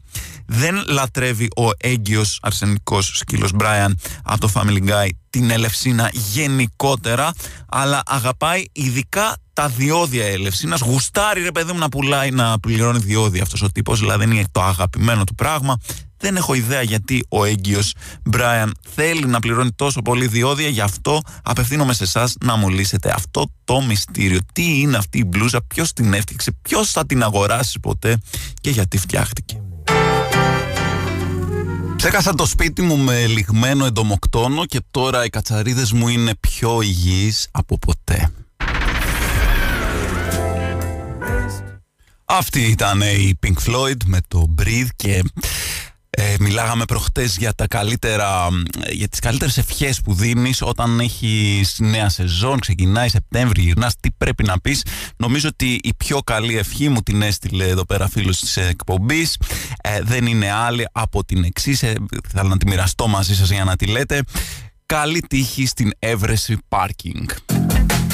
δεν 0.45 0.83
λατρεύει 0.87 1.47
ο 1.55 1.69
έγκυος 1.77 2.39
αρσενικός 2.41 3.11
σκύλος 3.15 3.51
Brian 3.59 3.91
από 4.23 4.39
το 4.39 4.51
Family 4.53 4.89
Guy 4.89 5.09
την 5.29 5.49
Ελευσίνα 5.49 6.09
γενικότερα 6.13 7.33
αλλά 7.69 8.03
αγαπάει 8.05 8.63
ειδικά 8.71 9.37
τα 9.55 9.67
διόδια 9.67 10.25
Ελευσίνας 10.25 10.79
γουστάρει 10.79 11.41
ρε 11.41 11.51
παιδί 11.51 11.71
μου 11.71 11.79
να 11.79 11.89
πουλάει 11.89 12.31
να 12.31 12.59
πληρώνει 12.59 12.99
διόδια 12.99 13.41
αυτός 13.41 13.61
ο 13.61 13.71
τύπος 13.71 13.99
δηλαδή 13.99 14.23
είναι 14.23 14.43
το 14.51 14.61
αγαπημένο 14.61 15.23
του 15.23 15.35
πράγμα 15.35 15.77
δεν 16.17 16.35
έχω 16.35 16.53
ιδέα 16.53 16.81
γιατί 16.81 17.25
ο 17.29 17.45
έγκυος 17.45 17.93
Μπράιαν 18.23 18.73
θέλει 18.95 19.25
να 19.25 19.39
πληρώνει 19.39 19.71
τόσο 19.71 20.01
πολύ 20.01 20.27
διόδια, 20.27 20.67
γι' 20.67 20.81
αυτό 20.81 21.21
απευθύνομαι 21.43 21.93
σε 21.93 22.03
εσάς 22.03 22.35
να 22.43 22.55
μου 22.55 22.69
λύσετε 22.69 23.11
αυτό 23.15 23.45
το 23.63 23.81
μυστήριο. 23.81 24.39
Τι 24.53 24.79
είναι 24.79 24.97
αυτή 24.97 25.17
η 25.17 25.23
μπλούζα, 25.27 25.61
ποιος 25.63 25.93
την 25.93 26.13
έφτιαξε, 26.13 26.51
ποιος 26.61 26.91
θα 26.91 27.05
την 27.05 27.23
αγοράσει 27.23 27.79
ποτέ 27.79 28.17
και 28.61 28.69
γιατί 28.69 28.97
φτιάχτηκε. 28.97 29.61
Ξέχασα 31.95 32.33
το 32.33 32.45
σπίτι 32.45 32.81
μου 32.81 32.97
με 32.97 33.25
λιγμένο 33.25 33.85
εντομοκτόνο 33.85 34.65
και 34.65 34.81
τώρα 34.91 35.25
οι 35.25 35.29
κατσαρίδες 35.29 35.91
μου 35.91 36.07
είναι 36.07 36.35
πιο 36.39 36.81
υγιείς 36.81 37.47
από 37.51 37.77
ποτέ. 37.77 38.31
Αυτή 42.25 42.61
ήταν 42.61 43.01
η 43.01 43.39
Pink 43.45 43.69
Floyd 43.69 43.97
με 44.05 44.19
το 44.27 44.55
Breathe 44.61 44.87
και 44.95 45.23
ε, 46.09 46.35
μιλάγαμε 46.39 46.85
προχτές 46.85 47.37
για, 47.37 47.53
τα 47.53 47.67
καλύτερα, 47.67 48.47
για 48.91 49.07
τις 49.07 49.19
καλύτερες 49.19 49.57
ευχές 49.57 50.01
που 50.01 50.13
δίνεις 50.13 50.61
όταν 50.61 50.99
έχεις 50.99 51.75
νέα 51.79 52.09
σεζόν, 52.09 52.59
ξεκινάει 52.59 53.09
Σεπτέμβρη, 53.09 53.61
γυρνάς, 53.61 53.95
τι 53.99 54.11
πρέπει 54.11 54.43
να 54.43 54.59
πεις. 54.59 54.85
Νομίζω 55.17 55.47
ότι 55.47 55.79
η 55.83 55.93
πιο 55.93 56.19
καλή 56.19 56.57
ευχή 56.57 56.89
μου 56.89 57.01
την 57.01 57.21
έστειλε 57.21 57.67
εδώ 57.67 57.85
πέρα 57.85 58.09
φίλος 58.09 58.39
της 58.39 58.57
εκπομπής. 58.57 59.37
Ε, 59.81 60.01
δεν 60.01 60.25
είναι 60.25 60.51
άλλη 60.51 60.87
από 60.91 61.25
την 61.25 61.43
εξής. 61.43 61.83
Ε, 61.83 61.93
θέλω 62.33 62.49
να 62.49 62.57
τη 62.57 62.67
μοιραστώ 62.67 63.07
μαζί 63.07 63.35
σας 63.35 63.51
για 63.51 63.63
να 63.63 63.75
τη 63.75 63.85
λέτε. 63.85 64.21
Καλή 64.85 65.19
τύχη 65.19 65.65
στην 65.65 65.91
έβρεση 65.99 66.57
πάρκινγκ. 66.67 67.27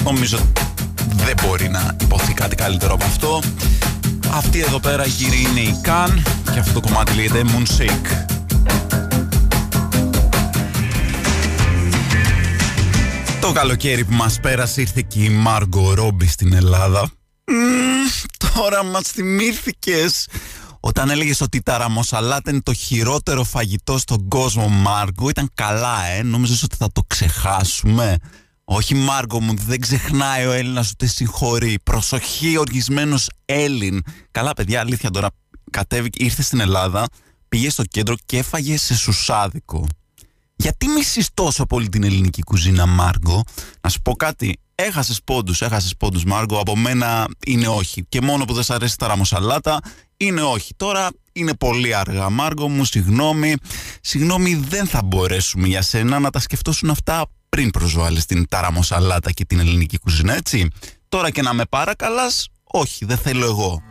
Νομίζω 0.04 0.52
δεν 1.16 1.36
μπορεί 1.42 1.70
να 1.70 1.96
υποθεί 2.02 2.34
κάτι 2.34 2.56
καλύτερο 2.56 2.94
από 2.94 3.04
αυτό. 3.04 3.42
Αυτή 4.34 4.60
εδώ 4.60 4.80
πέρα 4.80 5.08
κύριοι 5.08 5.42
είναι 5.50 5.60
η 5.60 5.80
Καν 5.82 6.24
και 6.54 6.60
αυτό 6.60 6.80
το 6.80 6.88
κομμάτι 6.88 7.16
λέγεται 7.16 7.44
Moonshake. 7.48 8.26
Το 13.42 13.52
καλοκαίρι 13.52 14.06
που 14.06 14.14
μας 14.14 14.40
πέρασε 14.40 14.82
ήρθε 14.82 15.02
και 15.08 15.24
η 15.24 15.30
Μάργκο 15.30 15.94
Ρόμπι 15.94 16.28
στην 16.28 16.54
Ελλάδα. 16.54 17.12
τώρα 18.54 18.84
μας 18.84 19.08
θυμήθηκες 19.08 20.28
όταν 20.80 21.10
έλεγες 21.10 21.42
ότι 21.42 21.62
τα 21.62 21.78
ραμοσαλάτα 21.78 22.52
είναι 22.52 22.62
το 22.62 22.74
χειρότερο 22.74 23.44
φαγητό 23.44 23.98
στον 23.98 24.28
κόσμο 24.28 24.68
Μάργκο 24.68 25.30
ήταν 25.30 25.52
καλά 25.54 26.06
ε, 26.06 26.24
νόμιζες 26.24 26.64
ότι 26.64 26.76
θα 26.76 26.92
το 26.92 27.02
ξεχάσουμε; 27.08 28.18
Όχι 28.74 28.96
Μάργκο 28.96 29.42
μου, 29.42 29.54
δεν 29.56 29.80
ξεχνάει 29.80 30.46
ο 30.46 30.52
Έλληνας 30.52 30.90
ούτε 30.90 31.06
συγχωρεί. 31.06 31.80
Προσοχή 31.84 32.58
οργισμένος 32.58 33.30
Έλλην. 33.46 34.02
Καλά 34.32 34.54
παιδιά, 34.54 34.80
αλήθεια 34.80 35.10
τώρα, 35.10 35.28
κατέβηκε, 35.72 36.24
ήρθε 36.24 36.42
στην 36.42 36.60
Ελλάδα, 36.60 37.06
πήγε 37.50 37.70
στο 37.70 37.84
κέντρο 37.84 38.16
και 38.26 38.38
έφαγε 38.38 38.78
σε 38.78 38.96
σουσάδικο. 38.96 39.88
Γιατί 40.56 40.88
μισείς 40.88 41.30
τόσο 41.34 41.66
πολύ 41.66 41.90
την 41.90 42.04
ελληνική 42.04 42.42
κουζίνα 42.42 42.86
Μάργκο, 42.86 43.44
να 43.82 43.90
σου 43.90 44.02
πω 44.02 44.16
κάτι, 44.16 44.60
έχασες 44.76 45.20
πόντους, 45.24 45.62
έχασες 45.62 45.96
πόντους 45.98 46.24
Μάργκο, 46.24 46.60
από 46.60 46.78
μένα 46.78 47.28
είναι 47.46 47.68
όχι. 47.68 48.06
Και 48.10 48.22
μόνο 48.22 48.46
που 48.46 48.54
δεν 48.54 48.64
σ' 48.64 48.70
αρέσει 48.70 48.98
τα 48.98 49.08
ραμοσαλάτα, 49.08 49.80
είναι 50.18 50.42
όχι. 50.42 50.74
Τώρα 50.76 51.10
είναι 51.32 51.54
πολύ 51.54 51.96
αργά 51.96 52.30
Μάργκο 52.30 52.70
μου, 52.70 52.86
συγγνώμη. 52.86 53.56
Συγγνώμη 54.02 54.56
δεν 54.56 54.88
θα 54.88 55.04
μπορέσουμε 55.04 55.68
για 55.68 55.82
σένα 55.82 56.20
να 56.20 56.30
τα 56.30 56.40
σκεφτώσουν 56.40 56.90
αυτά 56.90 57.26
πριν 57.56 57.70
προσβάλλεις 57.70 58.26
την 58.26 58.48
ταραμοσαλάτα 58.50 59.32
και 59.32 59.46
την 59.46 59.60
ελληνική 59.60 59.98
κουζίνα, 60.00 60.36
έτσι. 60.36 60.68
Τώρα 61.10 61.30
και 61.30 61.42
να 61.42 61.54
με 61.54 61.64
παρακαλάς, 61.70 62.48
όχι, 62.64 63.06
δεν 63.06 63.18
θέλω 63.18 63.46
εγώ. 63.46 63.82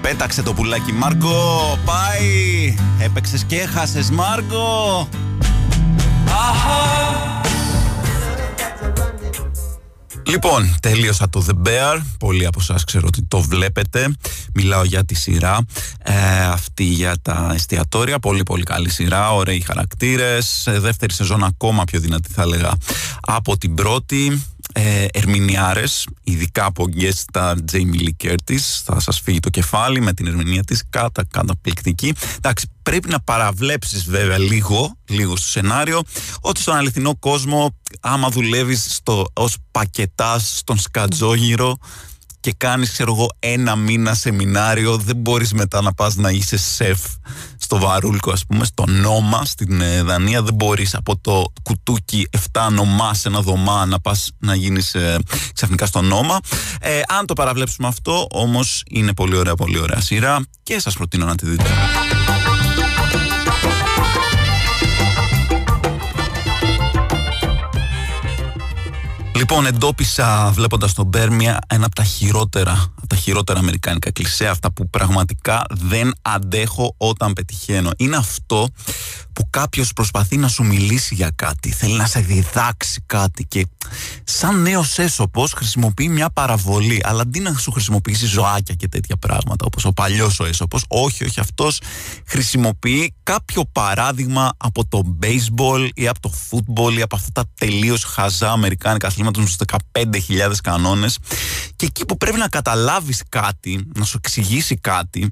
Πέταξε 0.00 0.42
το 0.42 0.52
πουλάκι 0.52 0.92
Μάργκο, 0.92 1.78
πάει! 1.84 2.74
Έπαιξες 3.00 3.44
και 3.44 3.60
έχασες 3.60 4.10
Μάργκο! 4.10 5.08
Λοιπόν, 10.30 10.76
τέλειωσα 10.80 11.28
το 11.28 11.44
The 11.48 11.68
Bear. 11.68 12.00
Πολλοί 12.18 12.46
από 12.46 12.58
εσά 12.60 12.78
ξέρω 12.86 13.06
ότι 13.06 13.22
το 13.22 13.40
βλέπετε. 13.40 14.14
Μιλάω 14.54 14.84
για 14.84 15.04
τη 15.04 15.14
σειρά 15.14 15.58
ε, 16.02 16.44
αυτή 16.44 16.84
για 16.84 17.16
τα 17.22 17.50
εστιατόρια. 17.54 18.18
Πολύ 18.18 18.42
πολύ 18.42 18.62
καλή 18.62 18.90
σειρά, 18.90 19.32
ωραίοι 19.32 19.60
χαρακτήρες. 19.60 20.66
Ε, 20.66 20.78
δεύτερη 20.78 21.12
σεζόν 21.12 21.44
ακόμα 21.44 21.84
πιο 21.84 22.00
δυνατή 22.00 22.32
θα 22.32 22.42
έλεγα 22.42 22.72
από 23.20 23.58
την 23.58 23.74
πρώτη. 23.74 24.42
Ε, 24.72 25.06
ερμηνιάρες, 25.12 26.06
ειδικά 26.24 26.64
από 26.64 26.84
guest 26.96 27.32
star 27.32 27.54
Jamie 27.72 28.00
Lee 28.00 28.26
Curtis. 28.26 28.60
Θα 28.84 29.00
σας 29.00 29.20
φύγει 29.20 29.40
το 29.40 29.48
κεφάλι 29.48 30.00
με 30.00 30.12
την 30.12 30.26
ερμηνεία 30.26 30.64
της 30.64 30.84
κατά 30.90 31.24
καταπληκτική. 31.30 32.14
Εντάξει, 32.36 32.70
πρέπει 32.82 33.08
να 33.08 33.20
παραβλέψεις 33.20 34.04
βέβαια 34.04 34.38
λίγο, 34.38 34.96
λίγο 35.08 35.36
στο 35.36 35.48
σενάριο, 35.48 36.02
ότι 36.40 36.60
στον 36.60 36.76
αληθινό 36.76 37.16
κόσμο 37.16 37.76
άμα 38.00 38.28
δουλεύεις 38.28 38.94
στο, 38.94 39.26
ως 39.32 39.56
πακετάς 39.70 40.56
στον 40.56 40.78
σκατζόγυρο 40.78 41.76
και 42.40 42.52
κάνεις 42.56 42.90
ξέρω 42.90 43.12
εγώ 43.12 43.28
ένα 43.38 43.76
μήνα 43.76 44.14
σεμινάριο 44.14 44.96
δεν 44.96 45.16
μπορείς 45.16 45.52
μετά 45.52 45.82
να 45.82 45.92
πας 45.92 46.14
να 46.14 46.30
είσαι 46.30 46.56
σεφ 46.56 47.00
στο 47.70 47.78
Βαρούλκο 47.78 48.30
ας 48.32 48.46
πούμε 48.46 48.64
στο 48.64 48.84
Νόμα 48.86 49.44
στην 49.44 49.80
ε, 49.80 50.02
Δανία 50.02 50.42
δεν 50.42 50.54
μπορείς 50.54 50.94
από 50.94 51.18
το 51.18 51.52
κουτούκι 51.62 52.28
7 52.52 52.68
νομά 52.72 53.14
σε 53.14 53.28
ένα 53.28 53.40
δωμά 53.40 53.86
να 53.86 54.00
πας 54.00 54.30
να 54.38 54.54
γίνεις 54.54 54.94
ε, 54.94 55.18
ξαφνικά 55.54 55.86
στο 55.86 56.00
Νόμα. 56.00 56.38
Ε, 56.80 57.00
αν 57.08 57.26
το 57.26 57.32
παραβλέψουμε 57.32 57.88
αυτό 57.88 58.26
όμως 58.30 58.82
είναι 58.90 59.14
πολύ 59.14 59.36
ωραία 59.36 59.54
πολύ 59.54 59.78
ωραία 59.78 60.00
σειρά 60.00 60.40
και 60.62 60.80
σας 60.80 60.94
προτείνω 60.94 61.26
να 61.26 61.34
τη 61.34 61.46
δείτε. 61.46 61.70
Λοιπόν, 69.40 69.66
εντόπισα 69.66 70.50
βλέποντας 70.54 70.92
τον 70.92 71.06
Μπέρμια 71.06 71.58
ένα 71.66 71.86
από 71.86 71.94
τα 71.94 72.04
χειρότερα, 72.04 72.72
από 72.72 72.99
τα 73.10 73.16
χειρότερα 73.16 73.58
αμερικάνικα 73.58 74.10
κλισέ, 74.10 74.48
αυτά 74.48 74.72
που 74.72 74.90
πραγματικά 74.90 75.64
δεν 75.70 76.12
αντέχω 76.22 76.94
όταν 76.96 77.32
πετυχαίνω. 77.32 77.90
Είναι 77.96 78.16
αυτό 78.16 78.68
που 79.32 79.50
κάποιος 79.50 79.92
προσπαθεί 79.92 80.36
να 80.36 80.48
σου 80.48 80.64
μιλήσει 80.64 81.14
για 81.14 81.32
κάτι, 81.36 81.70
θέλει 81.70 81.96
να 81.96 82.06
σε 82.06 82.20
διδάξει 82.20 83.02
κάτι 83.06 83.44
και 83.44 83.66
σαν 84.24 84.62
νέος 84.62 84.98
έσωπος 84.98 85.52
χρησιμοποιεί 85.52 86.08
μια 86.08 86.30
παραβολή. 86.30 87.00
Αλλά 87.04 87.22
αντί 87.22 87.40
να 87.40 87.54
σου 87.54 87.70
χρησιμοποιήσει 87.70 88.26
ζωάκια 88.26 88.74
και 88.74 88.88
τέτοια 88.88 89.16
πράγματα, 89.16 89.64
όπως 89.64 89.84
ο 89.84 89.92
παλιός 89.92 90.40
ο 90.40 90.44
έσωπος, 90.44 90.84
όχι, 90.88 91.24
όχι, 91.24 91.40
αυτός 91.40 91.80
χρησιμοποιεί 92.26 93.14
κάποιο 93.22 93.64
παράδειγμα 93.72 94.52
από 94.56 94.86
το 94.86 95.16
baseball 95.22 95.88
ή 95.94 96.08
από 96.08 96.20
το 96.20 96.32
football 96.50 96.92
ή 96.98 97.02
από 97.02 97.16
αυτά 97.16 97.30
τα 97.32 97.44
τελείως 97.54 98.04
χαζά 98.04 98.50
αμερικάνικα 98.50 99.06
αθλήματα 99.06 99.46
στου 99.46 99.64
15.000 99.92 100.52
κανόνες. 100.62 101.18
Και 101.80 101.86
εκεί 101.86 102.04
που 102.04 102.16
πρέπει 102.16 102.38
να 102.38 102.48
καταλάβεις 102.48 103.22
κάτι, 103.28 103.86
να 103.96 104.04
σου 104.04 104.20
εξηγήσει 104.22 104.76
κάτι, 104.76 105.30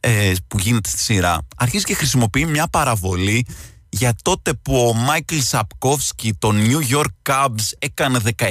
ε, 0.00 0.32
που 0.48 0.58
γίνεται 0.58 0.88
στη 0.88 0.98
σειρά 0.98 1.46
αρχίζει 1.56 1.84
και 1.84 1.94
χρησιμοποιεί 1.94 2.44
μια 2.44 2.68
παραβολή 2.68 3.46
για 3.94 4.14
τότε 4.22 4.52
που 4.54 4.86
ο 4.88 4.92
Μάικλ 4.94 5.38
Σαπκόφσκι 5.38 6.34
το 6.38 6.52
New 6.52 6.94
York 6.96 7.30
Cubs 7.30 7.70
έκανε 7.78 8.18
17 8.38 8.44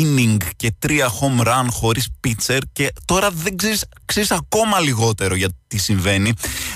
inning 0.00 0.36
και 0.56 0.74
3 0.86 0.90
home 0.90 1.46
run 1.46 1.66
χωρίς 1.70 2.08
pitcher 2.26 2.58
και 2.72 2.92
τώρα 3.04 3.30
δεν 3.30 3.56
ξέρεις, 3.56 3.84
ξέρεις 4.04 4.30
ακόμα 4.30 4.80
λιγότερο 4.80 5.34
για 5.34 5.48
τι 5.66 5.78
συμβαίνει. 5.78 6.32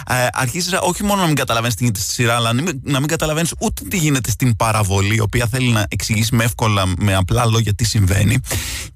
Ε, 0.09 0.27
αρχίζεις 0.33 0.79
όχι 0.83 1.05
μόνο 1.05 1.21
να 1.21 1.27
μην 1.27 1.37
καταλαβαίνεις 1.37 1.75
τι 1.75 1.83
γίνεται 1.83 2.01
στη 2.01 2.13
σειρά 2.13 2.35
αλλά 2.35 2.53
να 2.53 2.63
μην, 2.63 2.81
να 2.85 2.99
μην 2.99 3.09
καταλαβαίνεις 3.09 3.55
ούτε 3.59 3.83
τι 3.85 3.97
γίνεται 3.97 4.31
στην 4.31 4.57
παραβολή 4.57 5.15
η 5.15 5.21
οποία 5.21 5.47
θέλει 5.47 5.71
να 5.71 5.87
εξηγήσει 5.89 6.35
με 6.35 6.45
εύκολα, 6.45 6.87
με 6.97 7.15
απλά 7.15 7.47
λόγια 7.47 7.75
τι 7.75 7.85
συμβαίνει 7.85 8.39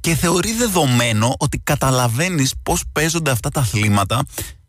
και 0.01 0.15
θεωρεί 0.15 0.53
δεδομένο 0.53 1.35
ότι 1.39 1.59
καταλαβαίνεις 1.59 2.55
πώς 2.63 2.83
παίζονται 2.93 3.31
αυτά 3.31 3.49
τα 3.49 3.61
αθλήματα 3.61 4.25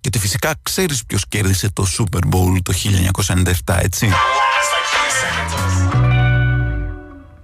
Γιατί 0.09 0.21
φυσικά 0.21 0.55
ξέρεις 0.61 1.05
ποιος 1.05 1.27
κέρδισε 1.27 1.71
το 1.71 1.85
Super 1.97 2.19
Bowl 2.19 2.57
το 2.63 2.73
1997, 3.65 3.77
έτσι. 3.81 4.09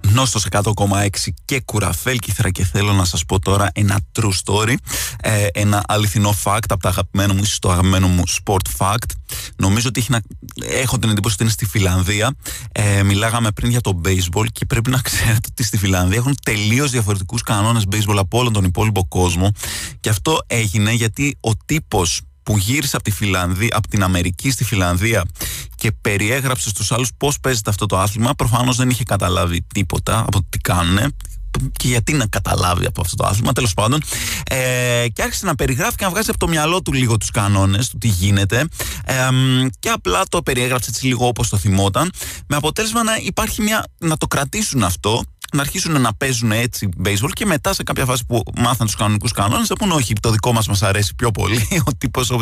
Νόστο 0.00 0.40
100,6 0.50 1.08
και 1.44 1.60
κουραφέλ 1.60 2.18
και 2.18 2.64
θέλω 2.64 2.92
να 2.92 3.04
σας 3.04 3.24
πω 3.24 3.38
τώρα 3.38 3.70
ένα 3.74 4.00
true 4.18 4.30
story 4.44 4.74
ε, 5.20 5.46
ένα 5.52 5.82
αληθινό 5.88 6.34
fact 6.44 6.64
από 6.68 6.82
τα 6.82 6.88
αγαπημένα 6.88 7.34
μου 7.34 7.40
ίσως 7.42 7.58
το 7.58 7.70
αγαπημένο 7.70 8.08
μου 8.08 8.22
sport 8.26 8.68
fact. 8.78 9.10
Νομίζω 9.56 9.88
ότι 9.88 10.00
έχει 10.00 10.10
να... 10.10 10.20
έχω 10.70 10.98
την 10.98 11.10
εντύπωση 11.10 11.34
ότι 11.34 11.42
είναι 11.42 11.52
στη 11.52 11.66
Φιλανδία. 11.66 12.34
Ε, 12.72 13.02
μιλάγαμε 13.02 13.50
πριν 13.50 13.70
για 13.70 13.80
το 13.80 14.00
baseball 14.04 14.46
και 14.52 14.66
πρέπει 14.66 14.90
να 14.90 15.00
ξέρετε 15.08 15.48
ότι 15.50 15.62
στη 15.62 15.76
Φιλανδία 15.76 16.18
έχουν 16.18 16.34
τελείως 16.42 16.90
διαφορετικούς 16.90 17.42
κανόνες 17.42 17.84
baseball 17.92 18.16
από 18.18 18.38
όλον 18.38 18.52
τον 18.52 18.64
υπόλοιπο 18.64 19.06
κόσμο. 19.08 19.50
Και 20.00 20.08
αυτό 20.08 20.38
έγινε 20.46 20.92
γιατί 20.92 21.36
ο 21.40 21.56
τύπος 21.56 22.20
που 22.44 22.58
γύρισε 22.58 22.96
από, 22.96 23.04
τη 23.04 23.10
Φιλανδία, 23.10 23.68
από 23.72 23.88
την 23.88 24.02
Αμερική 24.02 24.50
στη 24.50 24.64
Φιλανδία 24.64 25.24
και 25.76 25.92
περιέγραψε 26.00 26.68
στους 26.68 26.92
άλλους 26.92 27.10
πώς 27.16 27.40
παίζεται 27.40 27.70
αυτό 27.70 27.86
το 27.86 27.98
άθλημα 27.98 28.34
προφανώς 28.34 28.76
δεν 28.76 28.90
είχε 28.90 29.02
καταλάβει 29.02 29.62
τίποτα 29.74 30.18
από 30.18 30.30
το 30.30 30.46
τι 30.48 30.58
κάνουν 30.58 31.14
και 31.72 31.88
γιατί 31.88 32.12
να 32.12 32.26
καταλάβει 32.26 32.86
από 32.86 33.00
αυτό 33.00 33.16
το 33.16 33.26
άθλημα, 33.26 33.52
τέλος 33.52 33.74
πάντων. 33.74 34.02
Ε, 34.44 35.06
και 35.12 35.22
άρχισε 35.22 35.46
να 35.46 35.54
περιγράφει 35.54 35.96
και 35.96 36.04
να 36.04 36.10
βγάζει 36.10 36.30
από 36.30 36.38
το 36.38 36.48
μυαλό 36.48 36.82
του 36.82 36.92
λίγο 36.92 37.16
τους 37.16 37.30
κανόνες, 37.30 37.88
του 37.88 37.98
τι 37.98 38.08
γίνεται. 38.08 38.64
Ε, 39.04 39.14
και 39.78 39.88
απλά 39.88 40.22
το 40.28 40.42
περιέγραψε 40.42 40.90
έτσι 40.90 41.06
λίγο 41.06 41.26
όπως 41.26 41.48
το 41.48 41.56
θυμόταν. 41.56 42.10
Με 42.46 42.56
αποτέλεσμα 42.56 43.02
να 43.02 43.16
υπάρχει 43.16 43.62
μια. 43.62 43.84
να 43.98 44.16
το 44.16 44.26
κρατήσουν 44.26 44.82
αυτό 44.82 45.22
να 45.54 45.60
αρχίσουν 45.60 46.00
να 46.00 46.14
παίζουν 46.14 46.52
έτσι 46.52 46.88
baseball 47.04 47.30
και 47.32 47.46
μετά 47.46 47.74
σε 47.74 47.82
κάποια 47.82 48.04
φάση 48.04 48.24
που 48.26 48.42
μάθαν 48.56 48.86
τους 48.86 48.96
κανονικούς 48.96 49.32
κανόνες 49.32 49.66
θα 49.66 49.74
πούνε 49.74 49.94
όχι, 49.94 50.12
το 50.12 50.30
δικό 50.30 50.52
μας 50.52 50.68
μας 50.68 50.82
αρέσει 50.82 51.14
πιο 51.14 51.30
πολύ. 51.30 51.68
Ο, 51.88 51.94
τύπος, 51.98 52.30
ο, 52.30 52.40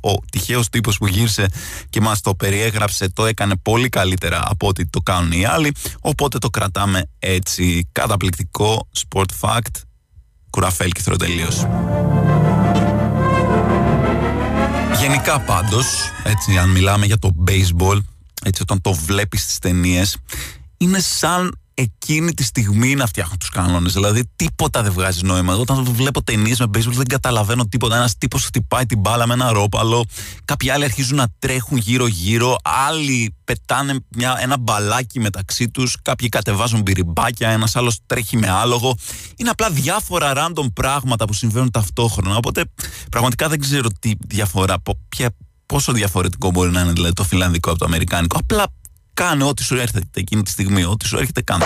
ο 0.00 0.12
τυχαίος 0.30 0.68
τύπος 0.68 0.98
που 0.98 1.06
γύρισε 1.06 1.46
και 1.90 2.00
μας 2.00 2.20
το 2.20 2.34
περιέγραψε 2.34 3.08
το 3.08 3.26
έκανε 3.26 3.56
πολύ 3.56 3.88
καλύτερα 3.88 4.42
από 4.44 4.68
ό,τι 4.68 4.86
το 4.86 5.00
κάνουν 5.00 5.32
οι 5.32 5.44
άλλοι. 5.44 5.74
Οπότε 6.00 6.38
το 6.38 6.50
κρατάμε 6.50 7.02
έτσι. 7.18 7.88
Καταπληκτικό 7.92 8.88
sport 8.98 9.30
fact. 9.40 9.80
Κουραφέλ 10.50 10.90
και 10.90 11.02
τελείω. 11.18 11.48
Γενικά 15.00 15.40
πάντως, 15.40 15.86
έτσι 16.24 16.58
αν 16.58 16.70
μιλάμε 16.70 17.06
για 17.06 17.18
το 17.18 17.34
baseball, 17.46 17.98
έτσι 18.42 18.62
όταν 18.62 18.80
το 18.80 18.92
βλέπεις 18.92 19.42
στις 19.42 19.58
ταινίες, 19.58 20.16
είναι 20.76 21.00
σαν 21.00 21.61
εκείνη 21.74 22.32
τη 22.34 22.42
στιγμή 22.42 22.94
να 22.94 23.06
φτιάχνουν 23.06 23.38
τους 23.38 23.48
κανόνες. 23.48 23.92
Δηλαδή, 23.92 24.30
τίποτα 24.36 24.82
δεν 24.82 24.92
βγάζει 24.92 25.24
νόημα. 25.24 25.54
Όταν 25.54 25.84
βλέπω 25.84 26.22
ταινίες 26.22 26.58
με 26.58 26.66
baseball, 26.74 26.92
δεν 26.92 27.06
καταλαβαίνω 27.06 27.66
τίποτα. 27.66 27.96
Ένας 27.96 28.18
τύπος 28.18 28.44
χτυπάει 28.44 28.86
την 28.86 28.98
μπάλα 28.98 29.26
με 29.26 29.34
ένα 29.34 29.52
ρόπαλο. 29.52 30.04
Κάποιοι 30.44 30.70
άλλοι 30.70 30.84
αρχίζουν 30.84 31.16
να 31.16 31.26
τρέχουν 31.38 31.78
γύρω-γύρω. 31.78 32.56
Άλλοι 32.88 33.34
πετάνε 33.44 33.98
μια, 34.08 34.36
ένα 34.40 34.58
μπαλάκι 34.58 35.20
μεταξύ 35.20 35.68
τους. 35.68 35.96
Κάποιοι 36.02 36.28
κατεβάζουν 36.28 36.82
πυριμπάκια. 36.82 37.48
Ένας 37.48 37.76
άλλος 37.76 37.98
τρέχει 38.06 38.36
με 38.36 38.48
άλογο. 38.48 38.96
Είναι 39.36 39.50
απλά 39.50 39.70
διάφορα 39.70 40.32
random 40.36 40.72
πράγματα 40.72 41.24
που 41.24 41.32
συμβαίνουν 41.32 41.70
ταυτόχρονα. 41.70 42.36
Οπότε, 42.36 42.64
πραγματικά 43.10 43.48
δεν 43.48 43.60
ξέρω 43.60 43.88
τι 43.98 44.12
διαφορά, 44.26 44.76
πόσο 45.66 45.92
διαφορετικό 45.92 46.50
μπορεί 46.50 46.70
να 46.70 46.80
είναι 46.80 46.92
δηλαδή, 46.92 47.12
το 47.12 47.24
φιλανδικό 47.24 47.70
από 47.70 47.78
το 47.78 47.84
αμερικάνικο. 47.84 48.38
Απλά 48.38 48.66
Κάνε 49.14 49.44
ό,τι 49.44 49.62
σου 49.62 49.74
έρχεται 49.74 50.20
εκείνη 50.20 50.42
τη 50.42 50.50
στιγμή. 50.50 50.84
Ό,τι 50.84 51.06
σου 51.06 51.18
έρχεται, 51.18 51.42
κάνε. 51.42 51.64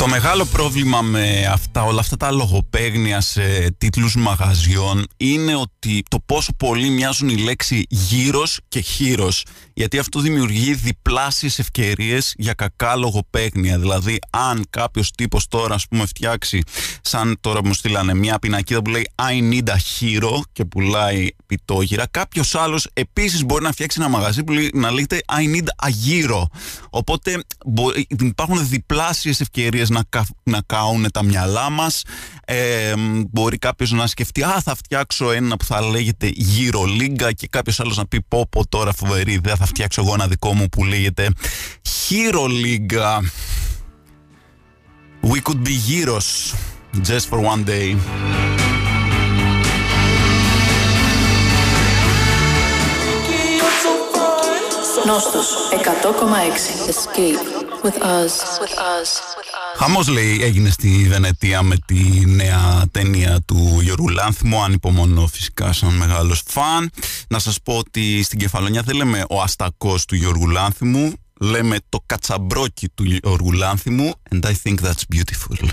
Το 0.00 0.08
μεγάλο 0.08 0.44
πρόβλημα 0.44 1.02
με 1.02 1.46
αυτά, 1.52 1.84
όλα 1.84 2.00
αυτά 2.00 2.16
τα 2.16 2.30
λογοπαίγνια 2.30 3.20
σε 3.20 3.74
τίτλους 3.78 4.16
μαγαζιών 4.16 5.06
είναι 5.16 5.56
ότι 5.56 6.02
το 6.08 6.18
πόσο 6.26 6.52
πολύ 6.56 6.90
μοιάζουν 6.90 7.28
η 7.28 7.36
λέξη 7.36 7.86
γύρος 7.88 8.60
και 8.68 8.80
χείρος. 8.80 9.44
Γιατί 9.72 9.98
αυτό 9.98 10.20
δημιουργεί 10.20 10.74
διπλάσιες 10.74 11.58
ευκαιρίες 11.58 12.34
για 12.36 12.52
κακά 12.52 12.96
λογοπαίγνια. 12.96 13.78
Δηλαδή 13.78 14.18
αν 14.30 14.64
κάποιος 14.70 15.10
τύπος 15.10 15.48
τώρα 15.48 15.74
ας 15.74 15.86
πούμε 15.88 16.06
φτιάξει 16.06 16.62
σαν 17.02 17.36
τώρα 17.40 17.64
μου 17.64 17.74
στείλανε 17.74 18.14
μια 18.14 18.38
πινακίδα 18.38 18.82
που 18.82 18.90
λέει 18.90 19.10
I 19.14 19.52
need 19.52 19.68
a 19.68 19.76
hero 19.76 20.40
και 20.52 20.64
πουλάει 20.64 21.28
πιτόγυρα 21.46 22.06
κάποιος 22.10 22.54
άλλος 22.54 22.88
επίσης 22.92 23.44
μπορεί 23.44 23.64
να 23.64 23.72
φτιάξει 23.72 23.98
ένα 24.00 24.10
μαγαζί 24.10 24.44
που 24.44 24.52
λέει, 24.52 24.70
να 24.74 24.90
λέγεται 24.90 25.20
I 25.38 25.56
need 25.56 25.88
a 25.88 25.88
hero 25.88 26.42
οπότε 26.90 27.44
υπάρχουν 28.20 28.68
διπλάσιες 28.68 29.40
ευκαιρίες 29.40 29.89
να, 29.90 30.02
να 30.42 30.60
κάουν 30.66 31.10
τα 31.12 31.22
μυαλά 31.22 31.70
μας 31.70 32.02
ε, 32.44 32.94
μπορεί 33.30 33.58
κάποιος 33.58 33.90
να 33.90 34.06
σκεφτεί 34.06 34.42
α 34.42 34.60
θα 34.64 34.74
φτιάξω 34.74 35.30
ένα 35.30 35.56
που 35.56 35.64
θα 35.64 35.80
λέγεται 35.80 36.30
γύρω 36.34 36.84
λίγκα 36.84 37.32
και 37.32 37.46
κάποιος 37.50 37.80
άλλος 37.80 37.96
να 37.96 38.06
πει 38.06 38.22
πω 38.28 38.46
πω 38.50 38.68
τώρα 38.68 38.92
φοβερή 38.92 39.32
ιδέα 39.32 39.56
θα 39.56 39.66
φτιάξω 39.66 40.02
εγώ 40.02 40.14
ένα 40.14 40.26
δικό 40.26 40.54
μου 40.54 40.68
που 40.68 40.84
λέγεται 40.84 41.28
Hero 41.82 42.48
λίγκα 42.48 43.20
We 45.22 45.40
could 45.40 45.62
be 45.64 45.76
heroes 45.88 46.54
just 47.08 47.28
for 47.28 47.38
one 47.38 47.64
day 47.64 47.96
Νόστος 55.06 55.56
100,6 55.72 56.88
Escape 56.88 57.60
with 57.82 57.98
us. 58.02 58.58
With 58.60 58.76
us. 58.78 59.39
Χαμός. 59.76 60.08
Λέει 60.08 60.38
έγινε 60.42 60.70
στη 60.70 61.06
Βενετία 61.08 61.62
με 61.62 61.76
τη 61.86 62.26
νέα 62.26 62.84
ταινία 62.90 63.40
του 63.46 63.78
Γιώργου 63.82 64.08
Λάνθιμου. 64.08 64.62
Ανυπομονώ 64.62 65.26
φυσικά 65.26 65.72
σαν 65.72 65.94
μεγάλος 65.94 66.42
φαν. 66.46 66.90
Να 67.28 67.38
σας 67.38 67.60
πω 67.62 67.76
ότι 67.76 68.22
στην 68.22 68.38
Κεφαλονιά 68.38 68.82
δεν 68.82 68.96
λέμε 68.96 69.24
ο 69.28 69.42
αστακός 69.42 70.04
του 70.04 70.14
Γιώργου 70.14 70.48
Λάνθιμου. 70.48 71.12
Λέμε 71.40 71.76
το 71.88 72.02
κατσαμπρόκι 72.06 72.88
του 72.88 73.04
Γιώργου 73.04 73.52
Λάνθιμου 73.52 74.12
And 74.34 74.44
I 74.44 74.52
think 74.62 74.80
that's 74.80 75.04
beautiful. 75.14 75.68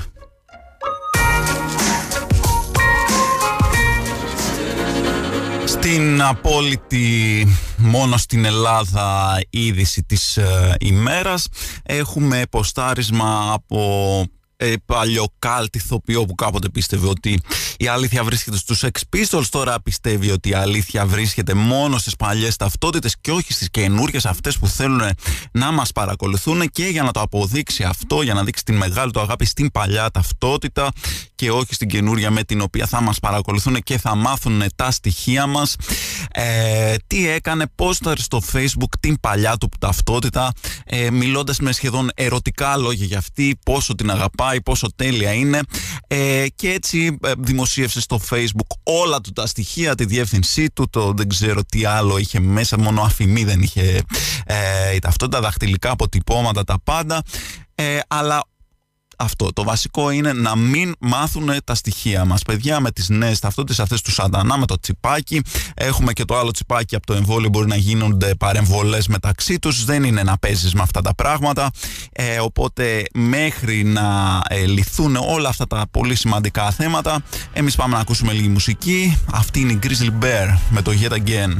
Στην 5.66 6.22
απόλυτη 6.22 7.48
μόνο 7.78 8.18
στην 8.18 8.46
Ελλάδα 8.46 9.40
είδηση 9.50 10.04
της 10.04 10.38
ε, 10.38 10.76
ημέρας. 10.80 11.48
Έχουμε 11.84 12.44
ποστάρισμα 12.50 13.52
από 13.54 14.26
ε, 14.58 14.74
παλιοκάλτη 14.86 15.78
ηθοποιό 15.78 16.26
που 16.26 16.36
κάποτε 16.36 16.70
πίστευε 16.70 17.08
ότι 17.08 17.40
η 17.78 17.88
αλήθεια 17.88 18.24
βρίσκεται 18.24 18.58
στους 18.58 18.84
Sex 18.84 19.18
Pistols. 19.18 19.46
Τώρα 19.50 19.82
πιστεύει 19.82 20.32
ότι 20.32 20.50
η 20.50 20.54
αλήθεια 20.54 21.06
βρίσκεται 21.06 21.54
μόνο 21.54 21.98
στις 21.98 22.16
παλιές 22.16 22.56
ταυτότητες 22.56 23.16
και 23.22 23.32
όχι 23.32 23.54
στις 23.54 23.70
καινούριες 23.70 24.26
αυτές 24.26 24.58
που 24.58 24.68
θέλουν 24.68 25.02
να 25.52 25.72
μας 25.72 25.92
παρακολουθούν. 25.92 26.70
Και 26.70 26.86
για 26.86 27.04
να 27.04 27.12
το 27.12 27.22
αποδείξει 27.22 27.84
αυτό 27.84 28.22
για 28.22 28.34
να 28.34 28.44
δείξει 28.44 28.64
την 28.64 28.76
μεγάλη 28.76 29.12
του 29.12 29.20
αγάπη 29.20 29.46
στην 29.46 29.72
παλιά 29.72 30.12
ταυτότητα 30.12 30.92
και 31.38 31.52
όχι 31.52 31.74
στην 31.74 31.88
καινούρια 31.88 32.32
με 32.32 32.44
την 32.44 32.62
οποία 32.62 32.86
θα 32.86 33.02
μας 33.02 33.20
παρακολουθούν 33.20 33.84
και 33.84 33.98
θα 33.98 34.16
μάθουν 34.16 34.64
τα 34.76 34.92
στοιχεία 34.92 35.48
μας 35.48 35.76
ε, 36.32 36.96
τι 37.08 37.30
έκανε 37.30 37.66
πόσταρ 37.76 38.18
στο 38.20 38.42
facebook 38.54 38.92
την 39.00 39.20
παλιά 39.20 39.58
του 39.58 39.70
ταυτότητα 39.80 40.52
ε, 40.86 41.12
μιλώντας 41.12 41.60
με 41.60 41.72
σχεδόν 41.72 42.10
ερωτικά 42.16 42.78
λόγια 42.78 43.06
για 43.06 43.18
αυτή 43.18 43.60
πόσο 43.64 43.96
την 43.96 44.12
αγαπά 44.12 44.48
πάει, 44.48 44.62
πόσο 44.62 44.88
τέλεια 44.96 45.34
είναι. 45.34 45.60
Ε, 46.08 46.46
και 46.56 46.70
έτσι 46.70 47.18
ε, 47.24 47.32
δημοσίευσε 47.38 48.02
στο 48.02 48.20
Facebook 48.30 48.78
όλα 48.84 49.22
του 49.22 49.32
τα 49.32 49.48
στοιχεία, 49.48 49.96
τη 49.96 50.06
διεύθυνσή 50.06 50.70
του, 50.70 50.90
το 50.90 51.14
δεν 51.16 51.30
ξέρω 51.30 51.64
τι 51.64 51.86
άλλο 51.86 52.18
είχε 52.18 52.40
μέσα, 52.40 52.80
μόνο 52.80 53.02
αφημί 53.02 53.44
δεν 53.44 53.62
είχε 53.62 54.02
ε, 54.46 55.00
τα 55.30 55.42
δαχτυλικά 55.42 55.92
αποτυπώματα, 55.92 56.64
τα 56.64 56.80
πάντα. 56.84 57.22
Ε, 57.76 58.00
αλλά 58.08 58.44
αυτό. 59.18 59.54
Το 59.54 59.64
βασικό 59.64 60.10
είναι 60.10 60.34
να 60.34 60.56
μην 60.56 60.96
μάθουν 61.00 61.50
τα 61.64 61.76
στοιχεία 61.76 62.26
μας. 62.26 62.44
Παιδιά 62.44 62.80
με 62.80 62.92
τις 62.92 63.10
νέες 63.10 63.40
ταυτότητες 63.40 63.80
αυτές 63.80 64.02
του 64.02 64.12
σαντανά 64.12 64.58
με 64.58 64.66
το 64.66 64.80
τσιπάκι. 64.80 65.42
Έχουμε 65.74 66.14
και 66.14 66.26
το 66.26 66.38
άλλο 66.38 66.52
τσιπάκι 66.52 66.96
από 66.96 67.06
το 67.06 67.14
εμβόλιο 67.14 67.50
μπορεί 67.50 67.68
να 67.68 67.76
γίνονται 67.76 68.36
παρεμβολές 68.36 69.08
μεταξύ 69.08 69.60
τους. 69.60 69.86
Δεν 69.86 70.04
είναι 70.04 70.24
να 70.24 70.38
παίζεις 70.38 70.74
με 70.74 70.82
αυτά 70.82 71.02
τα 71.02 71.16
πράγματα. 71.16 71.72
Ε, 72.12 72.40
οπότε 72.40 73.04
μέχρι 73.14 73.84
να 73.84 74.40
ε, 74.50 74.66
λυθούν 74.66 75.16
όλα 75.16 75.50
αυτά 75.50 75.68
τα 75.68 75.86
πολύ 75.92 76.16
σημαντικά 76.16 76.72
θέματα 76.72 77.24
εμείς 77.54 77.76
πάμε 77.76 77.96
να 77.96 78.02
ακούσουμε 78.02 78.34
λίγη 78.34 78.48
μουσική. 78.48 79.18
Αυτή 79.32 79.60
είναι 79.60 79.72
η 79.72 79.80
Grizzly 79.84 80.24
Bear 80.24 80.58
με 80.70 80.82
το 80.82 80.92
Yet 81.02 81.12
Again. 81.12 81.58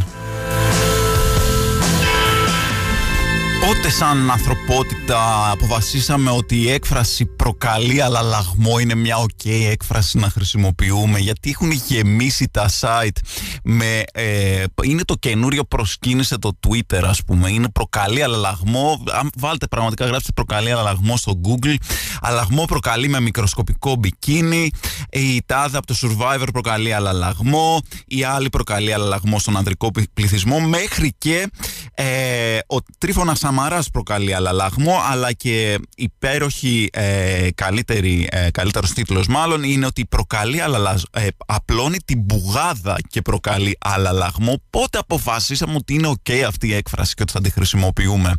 Πότε 3.66 3.90
σαν 3.90 4.32
ανθρωπότητα 4.32 5.52
αποφασίσαμε 5.52 6.30
ότι 6.30 6.62
η 6.62 6.72
έκφραση 6.72 7.26
προκαλεί 7.26 8.02
αλλά 8.02 8.22
λαγμό 8.22 8.80
είναι 8.80 8.96
μια 8.96 9.16
ok 9.18 9.50
έκφραση 9.72 10.18
να 10.18 10.30
χρησιμοποιούμε 10.30 11.20
γιατί 11.20 11.50
έχουν 11.50 11.72
γεμίσει 11.72 12.50
τα 12.52 12.70
site 12.80 13.18
με, 13.64 14.04
ε, 14.14 14.64
είναι 14.84 15.04
το 15.04 15.16
καινούριο 15.16 15.64
προσκύνησε 15.64 16.38
το 16.38 16.58
Twitter 16.68 17.02
ας 17.04 17.24
πούμε. 17.24 17.50
Είναι 17.50 17.70
προκαλεί 17.70 18.24
αλλά 18.24 18.38
λαγμό 18.38 19.04
αν 19.12 19.30
βάλτε 19.38 19.68
πραγματικά 19.68 20.06
γράψτε 20.06 20.32
προκαλεί 20.36 20.72
αλλά 20.72 20.82
λαγμό 20.82 21.18
στο 21.18 21.42
Google 21.44 21.76
αλαγμό 22.22 22.66
προκαλεί 22.66 23.08
με 23.08 23.20
μικροσκοπικό 23.20 23.96
μπικίνι 23.96 24.72
η 25.10 25.44
τάδε 25.46 25.78
από 25.78 25.88
το 25.88 25.96
Survivor 26.02 26.48
προκαλεί 26.54 26.94
αλλά 26.94 27.14
λαγμό 27.14 27.82
η 28.08 28.24
άλλη 28.24 28.50
προκαλεί 28.50 28.94
αλλά 28.94 29.06
λαγμό 29.06 29.40
στον 29.40 29.58
ανδρικό 29.58 29.92
πληθυσμό 30.14 30.60
μέχρι 30.60 31.14
και 31.18 31.50
ε, 31.94 32.58
ο 32.68 32.78
Τρίφωνας 32.98 33.44
Σαμαράς 33.48 33.90
προκαλεί 33.90 34.34
αλλαλάγμο 34.34 35.02
αλλά 35.12 35.34
και 35.34 35.80
υπέροχη 35.96 36.90
ε, 36.94 37.48
καλύτερη, 37.56 38.28
ε, 38.32 38.52
καλύτερος 38.52 38.94
τίτλος 38.94 39.28
μάλλον 39.28 39.64
είναι 39.64 39.86
ότι 39.86 40.06
προκαλεί 40.06 40.62
αλλαλαγμό, 40.62 41.04
ε, 41.12 41.28
απλώνει 41.46 41.98
την 42.06 42.20
μπουγάδα 42.20 42.98
και 43.10 43.22
προκαλεί 43.22 43.78
αλλαλαγμό 43.80 44.62
πότε 44.70 44.98
αποφασίσαμε 44.98 45.74
ότι 45.76 45.94
είναι 45.94 46.14
ok 46.24 46.32
αυτή 46.48 46.68
η 46.68 46.74
έκφραση 46.74 47.14
και 47.14 47.22
ότι 47.22 47.32
θα 47.32 47.42
τη 47.42 47.50
χρησιμοποιούμε; 47.50 48.34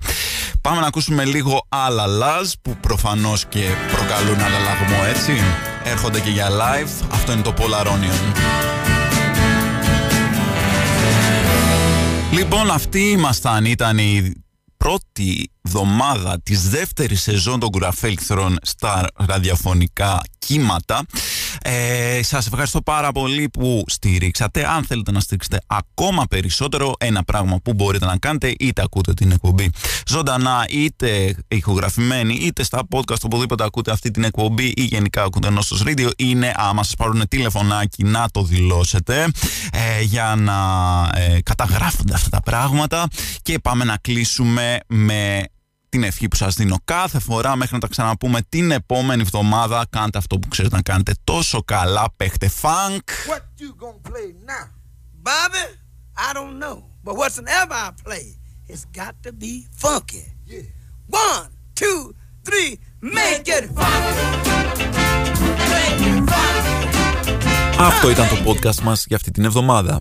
Πάμε 0.61 0.81
να 0.81 0.87
ακούσουμε 0.87 1.25
λίγο 1.25 1.67
αλλαλάζ 1.69 2.51
που 2.63 2.77
προφανώς 2.81 3.45
και 3.49 3.65
προκαλούν 3.93 4.41
αλλαλαγμό 4.41 5.05
έτσι. 5.09 5.33
Έρχονται 5.85 6.21
και 6.21 6.31
για 6.31 6.49
live. 6.49 7.07
Αυτό 7.13 7.33
είναι 7.33 7.43
το 7.43 7.55
Polaronion. 7.59 8.35
Λοιπόν, 12.33 12.71
αυτοί 12.71 13.01
ήμασταν, 13.01 13.65
ήταν 13.65 13.99
η 13.99 14.33
πρώτη 14.79 15.51
εβδομάδα 15.67 16.41
της 16.43 16.69
δεύτερης 16.69 17.23
σεζόν 17.23 17.61
των 17.61 17.71
κουραφέλκθρων 17.71 18.57
στα 18.63 19.07
ραδιοφωνικά 19.15 20.23
κύματα. 20.39 21.05
Ε, 21.63 22.23
σας 22.23 22.47
ευχαριστώ 22.47 22.81
πάρα 22.83 23.13
πολύ 23.13 23.49
που 23.49 23.83
στηρίξατε. 23.87 24.71
Αν 24.71 24.85
θέλετε 24.85 25.13
να 25.13 25.21
στηρίξετε 25.21 25.61
ακόμα 25.67 26.25
περισσότερο, 26.31 26.93
ένα 26.99 27.25
πράγμα 27.25 27.59
που 27.63 27.75
μπορείτε 27.75 28.07
να 28.07 28.17
κάνετε, 28.17 28.55
είτε 28.59 28.83
ακούτε 28.83 29.15
την 29.15 29.31
εκπομπή 29.31 29.71
ζωντανά, 30.07 30.67
είτε 30.69 31.37
ηχογραφημένη, 31.49 32.35
είτε 32.35 32.63
στα 32.63 32.87
podcast, 32.91 33.21
οπουδήποτε 33.23 33.65
ακούτε 33.65 33.91
αυτή 33.91 34.11
την 34.11 34.25
εκπομπή 34.25 34.73
ή 34.77 34.83
γενικά 34.83 35.23
ακούτε 35.23 35.51
Νόστος 35.51 35.83
Radio, 35.87 36.11
είναι 36.17 36.53
άμα 36.57 36.83
σας 36.83 36.95
πάρουν 36.95 37.29
τηλεφωνάκι 37.29 38.05
να 38.05 38.27
το 38.33 38.43
δηλώσετε 38.43 39.27
ε, 39.73 40.03
για 40.03 40.35
να 40.37 40.59
ε, 41.15 41.41
καταγράφονται 41.43 42.15
αυτά 42.15 42.29
τα 42.29 42.41
πράγματα 42.43 43.07
και 43.43 43.59
πάμε 43.59 43.85
να 43.85 43.97
κλείσουμε 43.97 44.79
με 44.87 45.43
την 45.89 46.03
ευχή 46.03 46.29
που 46.29 46.37
σας 46.37 46.55
δίνω 46.55 46.77
κάθε 46.85 47.19
φορά 47.19 47.57
μέχρι 47.57 47.75
να 47.75 47.81
τα 47.81 47.89
ξαναπούμε 47.89 48.41
την 48.49 48.71
επόμενη 48.71 49.23
εβδομάδα. 49.23 49.87
Κάντε 49.91 50.19
αυτό 50.19 50.39
που 50.39 50.49
ξέρετε 50.49 50.77
να 50.77 50.83
κάνετε 50.83 51.15
τόσο 51.25 51.63
καλά 51.63 52.05
παίχτε 52.17 52.51
funk. 52.63 52.99
What 53.31 53.41
you 53.61 53.85
gonna 53.85 54.11
play 54.11 54.29
now? 54.47 54.79
Bobby, 55.29 55.65
I 56.17 56.33
don't 56.33 56.59
know 56.63 56.77
But 57.05 57.15
whatsoever 57.17 57.75
I 57.75 57.91
play 58.05 58.27
It's 58.69 58.85
got 59.01 59.15
to 59.25 59.33
be 59.33 59.67
funky. 59.83 60.25
Yeah. 60.47 60.63
One, 61.07 61.49
two, 61.75 62.15
three 62.47 62.71
Make 63.01 63.47
it 63.57 63.65
funky 63.79 64.27
Make 65.73 66.03
it 66.11 66.31
funky 66.31 66.79
Αυτό 67.81 68.11
ήταν 68.11 68.29
το 68.29 68.37
podcast 68.51 68.81
μας 68.83 69.05
για 69.07 69.17
αυτή 69.17 69.31
την 69.31 69.45
εβδομάδα 69.45 70.01